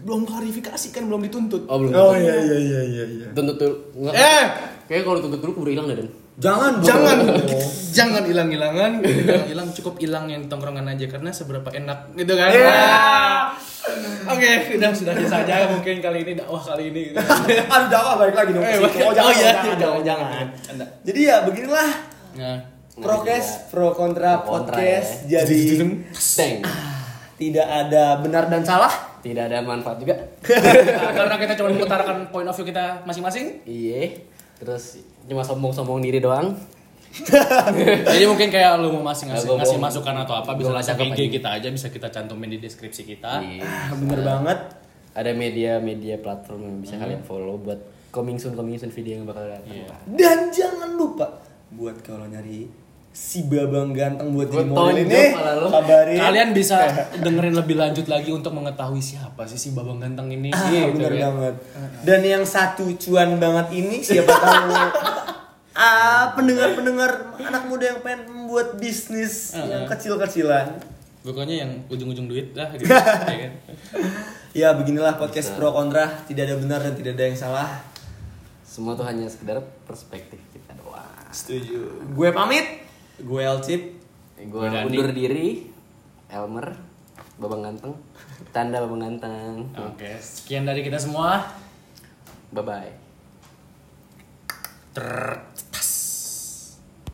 belum 0.00 0.24
klarifikasi 0.24 0.86
kan 0.90 1.02
belum 1.04 1.20
dituntut. 1.22 1.62
oh 1.64 1.76
belum 1.76 1.92
Oh 1.92 2.12
iya 2.12 2.34
iya 2.36 2.56
iya 2.56 2.80
iya. 2.82 3.04
iya. 3.06 3.26
tuntut 3.32 3.56
dulu 3.56 3.74
nggak 3.98 4.14
Eh, 4.14 4.44
kayak 4.86 5.02
kalau 5.02 5.18
tuntut 5.18 5.38
dulu 5.38 5.52
keburu 5.54 5.70
hilang 5.70 5.86
deh 5.86 5.96
Dan. 5.96 6.08
Jangan 6.38 6.78
jangan 6.80 7.16
bro. 7.26 7.58
jangan 7.90 8.22
hilang-hilangan, 8.22 9.02
jangan 9.02 9.42
hilang 9.44 9.68
cukup 9.74 9.98
hilang 9.98 10.24
yang 10.24 10.46
tongkrongan 10.46 10.86
aja 10.86 11.10
karena 11.10 11.28
seberapa 11.28 11.66
enak 11.68 12.14
gitu 12.14 12.30
kan. 12.32 12.48
Iya. 12.48 12.62
Wah. 12.62 13.42
Oke, 14.28 14.50
sudah 14.70 14.94
sudah 14.94 15.14
saja 15.20 15.66
mungkin 15.66 15.98
kali 15.98 16.22
ini 16.22 16.32
dakwah 16.32 16.62
kali 16.62 16.94
ini. 16.94 17.10
Gitu. 17.10 17.18
Aduh 17.74 17.88
dakwah 17.88 18.14
balik 18.16 18.38
lagi 18.38 18.50
dong. 18.54 18.62
Eh, 18.62 18.78
Oh 18.78 18.86
jangan 19.10 19.18
oh, 19.18 19.32
iya, 19.34 19.50
jangan, 19.50 19.66
iya, 19.66 19.74
jangan, 19.74 20.46
jangan. 20.62 20.86
Jadi 21.02 21.20
ya 21.20 21.36
beginilah 21.42 21.90
Nah, 22.38 22.56
prokes 22.94 23.46
pro 23.68 23.90
kontra 23.90 24.38
Pro 24.38 24.62
kontra, 24.62 24.78
podcast. 24.78 25.26
ya. 25.26 25.42
Jadi 25.42 25.58
Teng. 26.14 26.62
Tidak 27.38 27.64
ada 27.64 28.18
benar 28.18 28.44
dan 28.46 28.60
salah. 28.60 28.90
tidak 29.18 29.46
ada 29.46 29.62
manfaat 29.62 29.98
juga 29.98 30.14
Nah, 30.98 31.12
karena 31.12 31.34
kita 31.36 31.52
cuma 31.54 31.70
mengutarakan 31.70 32.16
point 32.28 32.44
of 32.44 32.54
view 32.54 32.66
kita 32.66 33.02
masing-masing. 33.02 33.62
iya 33.64 34.10
terus 34.58 34.98
cuma 35.24 35.40
sombong-sombong 35.40 35.98
diri 36.00 36.18
doang 36.18 36.54
Jadi 38.04 38.24
mungkin 38.26 38.48
kayak 38.48 38.78
lu 38.78 38.92
mau 38.92 39.10
masih 39.10 39.26
ngasih, 39.26 39.48
ngasih 39.50 39.78
masukan 39.80 40.14
atau 40.18 40.34
apa 40.36 40.52
bisa 40.54 40.70
lacak 40.70 40.94
cakep 40.94 41.16
IG 41.16 41.20
kita 41.32 41.48
aja 41.56 41.68
bisa 41.68 41.88
kita 41.88 42.08
cantumin 42.08 42.52
di 42.52 42.60
deskripsi 42.60 43.02
kita. 43.02 43.40
Iya. 43.40 43.64
Ah, 43.64 43.90
bener 43.96 44.20
banget. 44.20 44.58
ada 45.16 45.32
media-media 45.32 46.20
platform 46.20 46.60
yang 46.62 46.76
bisa 46.78 46.94
kalian 46.94 47.24
follow 47.24 47.58
buat 47.58 47.80
coming 48.08 48.36
soon 48.36 48.54
coming 48.54 48.76
soon 48.76 48.92
video 48.92 49.18
yang 49.18 49.26
bakal 49.26 49.42
datang 49.42 49.66
Iya. 49.66 49.88
Dan 50.06 50.38
jangan 50.52 50.94
lupa 50.94 51.26
buat 51.70 51.98
kalau 52.02 52.28
nyari 52.28 52.68
si 53.18 53.44
babang 53.44 53.90
ganteng 53.90 54.30
buat 54.30 54.46
jadi 54.46 54.64
model 54.64 55.02
ini 55.02 55.22
kabarin. 55.68 56.16
Kalian 56.16 56.48
bisa 56.54 56.78
dengerin 57.24 57.52
lebih 57.52 57.74
lanjut 57.74 58.06
lagi 58.06 58.30
untuk 58.30 58.54
mengetahui 58.54 59.02
siapa 59.02 59.42
sih 59.44 59.58
si 59.58 59.68
Babang 59.70 59.98
Ganteng 59.98 60.30
ini. 60.30 60.48
Ah, 60.48 60.64
Gitu 60.64 60.94
bener 60.94 61.12
ya. 61.12 61.28
banget. 61.28 61.54
Dan 62.00 62.20
yang 62.22 62.44
satu 62.46 62.86
cuan 62.96 63.36
banget 63.36 63.74
ini 63.74 64.00
siapa 64.00 64.30
tahu 64.30 64.70
ah 65.76 66.32
pendengar-pendengar 66.32 67.10
anak 67.38 67.62
muda 67.66 67.84
yang 67.88 68.00
pengen 68.00 68.20
membuat 68.28 68.78
bisnis 68.78 69.52
yang 69.52 69.84
kecil-kecilan. 69.84 70.78
Pokoknya 71.20 71.66
yang 71.66 71.70
ujung-ujung 71.86 72.24
duit 72.24 72.54
lah 72.54 72.70
gitu. 72.72 72.88
ya 72.88 73.36
kan? 73.44 73.52
Ya 74.50 74.68
beginilah 74.72 75.20
podcast 75.20 75.52
pro 75.52 75.70
kontra, 75.70 76.24
tidak 76.24 76.48
ada 76.48 76.56
benar 76.56 76.80
dan 76.80 76.94
tidak 76.94 77.12
ada 77.14 77.24
yang 77.26 77.36
salah. 77.36 77.70
semua 78.64 78.94
tuh 78.94 79.02
hanya 79.02 79.26
sekedar 79.26 79.58
perspektif 79.84 80.38
kita 80.48 80.70
doang 80.78 81.02
Setuju. 81.28 82.08
Gue 82.14 82.30
pamit. 82.30 82.87
Gue 83.18 83.42
Elcip. 83.42 83.82
gue 84.38 84.66
undur 84.70 85.10
diri. 85.10 85.66
Elmer 86.30 86.78
babang 87.38 87.66
ganteng. 87.66 87.94
Tanda 88.54 88.78
babang 88.82 89.02
ganteng. 89.02 89.66
Oke, 89.74 90.14
sekian 90.22 90.62
dari 90.62 90.86
kita 90.86 90.98
semua. 90.98 91.42
bye 92.48 92.64
bye 92.64 92.92
Ter 94.96 95.08